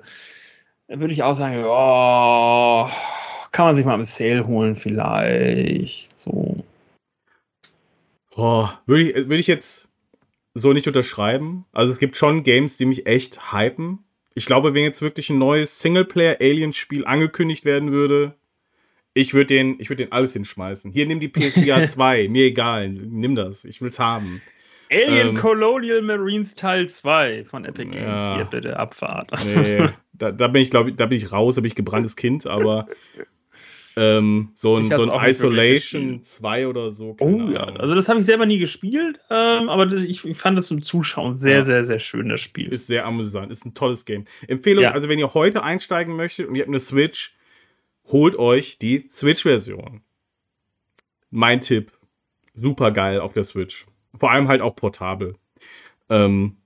[0.88, 3.17] würde ich auch sagen, ja
[3.58, 6.20] kann man sich mal im Sale holen, vielleicht.
[6.20, 6.64] So.
[8.36, 9.90] Boah, würde ich, würd ich jetzt
[10.54, 11.66] so nicht unterschreiben.
[11.72, 14.06] Also es gibt schon Games, die mich echt hypen.
[14.36, 18.36] Ich glaube, wenn jetzt wirklich ein neues Singleplayer-Alien-Spiel angekündigt werden würde,
[19.16, 20.92] ich würde den, würd den alles hinschmeißen.
[20.92, 24.40] Hier, nimm die PSVR 2, mir egal, nimm das, ich will's haben.
[24.92, 29.32] Alien ähm, Colonial Marines Teil 2 von Epic Games, ja, hier bitte Abfahrt.
[29.44, 32.16] Nee, da, da bin ich, glaube ich, da bin ich raus, da bin ich gebranntes
[32.16, 32.88] Kind, aber
[34.00, 37.16] Ähm, so ein, so ein Isolation 2 oder so.
[37.20, 40.68] Oh ja, also das habe ich selber nie gespielt, ähm, aber ich, ich, fand es
[40.68, 41.64] zum Zuschauen sehr, ja.
[41.64, 42.68] sehr, sehr schön, das Spiel.
[42.68, 44.26] Ist sehr amüsant, ist ein tolles Game.
[44.48, 44.92] Empfehlung, ja.
[44.92, 47.36] also wenn ihr heute einsteigen möchtet und ihr habt eine Switch,
[48.06, 50.02] holt euch die Switch-Version.
[51.32, 51.92] Mein Tipp.
[52.54, 53.88] Super geil auf der Switch.
[54.16, 55.36] Vor allem halt auch portabel.
[56.10, 56.58] Ähm,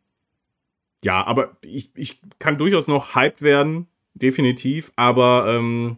[1.01, 5.97] ja, aber ich, ich kann durchaus noch hyped werden, definitiv, aber ähm,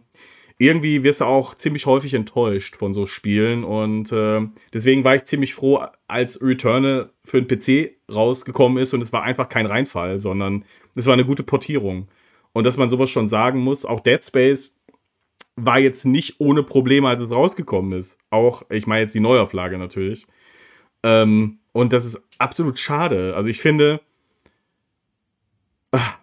[0.58, 4.40] irgendwie wirst du auch ziemlich häufig enttäuscht von so Spielen und äh,
[4.72, 9.24] deswegen war ich ziemlich froh, als Returnal für den PC rausgekommen ist und es war
[9.24, 10.64] einfach kein Reinfall, sondern
[10.94, 12.08] es war eine gute Portierung.
[12.52, 14.76] Und dass man sowas schon sagen muss, auch Dead Space
[15.56, 18.18] war jetzt nicht ohne Probleme, als es rausgekommen ist.
[18.30, 20.26] Auch, ich meine jetzt die Neuauflage natürlich.
[21.02, 23.34] Ähm, und das ist absolut schade.
[23.36, 24.00] Also ich finde,
[25.90, 26.18] ach,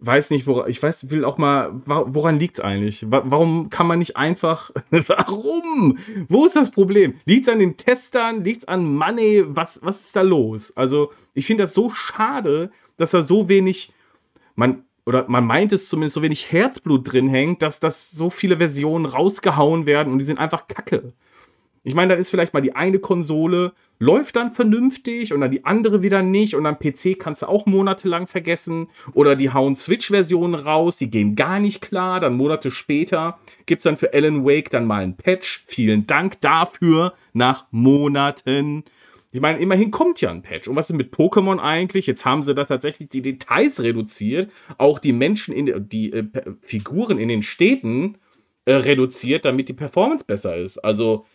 [0.00, 3.04] weiß nicht, woran, ich weiß, will auch mal, woran liegt's eigentlich?
[3.08, 5.98] Warum kann man nicht einfach, warum?
[6.28, 7.14] Wo ist das Problem?
[7.26, 8.42] Liegt's an den Testern?
[8.42, 9.44] Liegt's an Money?
[9.46, 10.76] Was, was ist da los?
[10.76, 13.92] Also, ich finde das so schade, dass da so wenig,
[14.54, 18.58] man, oder man meint es zumindest, so wenig Herzblut drin hängt, dass das so viele
[18.58, 21.12] Versionen rausgehauen werden und die sind einfach kacke.
[21.82, 25.64] Ich meine, dann ist vielleicht mal die eine Konsole, läuft dann vernünftig und dann die
[25.64, 30.54] andere wieder nicht und dann PC kannst du auch monatelang vergessen oder die hauen Switch-Versionen
[30.54, 34.68] raus, die gehen gar nicht klar, dann Monate später gibt es dann für Alan Wake
[34.70, 35.64] dann mal einen Patch.
[35.66, 38.84] Vielen Dank dafür nach Monaten.
[39.32, 40.68] Ich meine, immerhin kommt ja ein Patch.
[40.68, 42.06] Und was ist mit Pokémon eigentlich?
[42.06, 46.24] Jetzt haben sie da tatsächlich die Details reduziert, auch die Menschen in die äh,
[46.62, 48.18] Figuren in den Städten
[48.64, 50.78] äh, reduziert, damit die Performance besser ist.
[50.78, 51.26] Also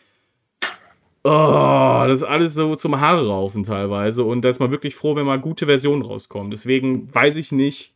[1.28, 4.22] Oh, das ist alles so zum Haare raufen teilweise.
[4.22, 6.52] Und da ist man wirklich froh, wenn mal gute Versionen rauskommen.
[6.52, 7.94] Deswegen weiß ich nicht,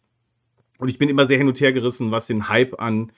[0.78, 3.12] Und ich bin immer sehr hin und her gerissen, was den Hype an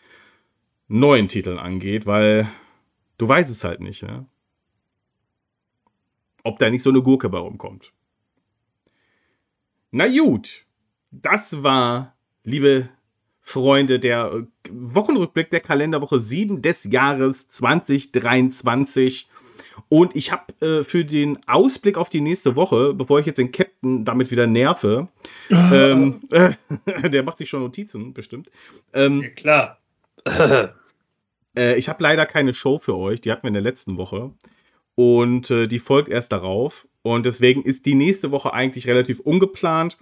[0.89, 2.49] neuen Titeln angeht, weil
[3.17, 4.27] du weißt es halt nicht, ja?
[6.43, 7.93] ob da nicht so eine Gurke bei rumkommt.
[9.93, 10.67] Na gut,
[11.13, 12.89] das war, liebe
[13.41, 19.29] Freunde, der Wochenrückblick der Kalenderwoche 7 des Jahres 2023.
[19.89, 23.53] Und ich habe äh, für den Ausblick auf die nächste Woche, bevor ich jetzt den
[23.53, 25.09] Captain damit wieder nerve,
[25.51, 26.53] ähm, äh,
[27.11, 28.51] der macht sich schon Notizen, bestimmt.
[28.93, 29.79] Ähm, ja, klar.
[31.57, 34.33] äh, ich habe leider keine Show für euch, die hatten wir in der letzten Woche.
[34.95, 36.87] Und äh, die folgt erst darauf.
[37.03, 39.97] Und deswegen ist die nächste Woche eigentlich relativ ungeplant.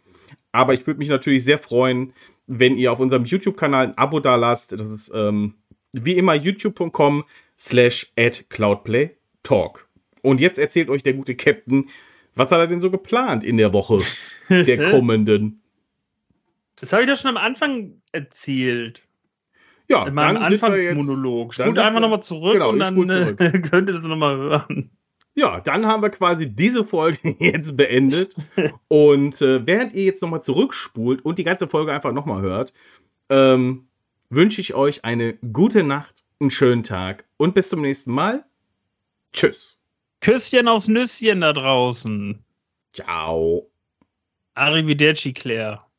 [0.52, 2.12] Aber ich würde mich natürlich sehr freuen,
[2.46, 4.72] wenn ihr auf unserem YouTube-Kanal ein Abo da lasst.
[4.72, 5.54] Das ist ähm,
[5.92, 7.24] wie immer youtube.com
[7.58, 8.44] slash at
[9.50, 9.88] cloudplaytalk.
[10.22, 11.88] Und jetzt erzählt euch der gute Captain,
[12.34, 14.02] was hat er denn so geplant in der Woche
[14.48, 15.62] der kommenden?
[16.76, 19.02] Das habe ich doch schon am Anfang erzählt.
[19.88, 21.52] Ja, in meinem Anfangsmonolog.
[21.52, 23.34] Spult einfach nochmal zurück genau, und dann äh,
[23.70, 24.90] könnt ihr das nochmal hören.
[25.34, 28.36] Ja, dann haben wir quasi diese Folge jetzt beendet.
[28.88, 32.72] und äh, während ihr jetzt nochmal zurückspult und die ganze Folge einfach nochmal hört,
[33.30, 33.88] ähm,
[34.28, 38.44] wünsche ich euch eine gute Nacht, einen schönen Tag und bis zum nächsten Mal.
[39.32, 39.78] Tschüss.
[40.20, 42.44] Küsschen aufs Nüsschen da draußen.
[42.92, 43.70] Ciao.
[44.54, 45.89] Arrivederci, Claire.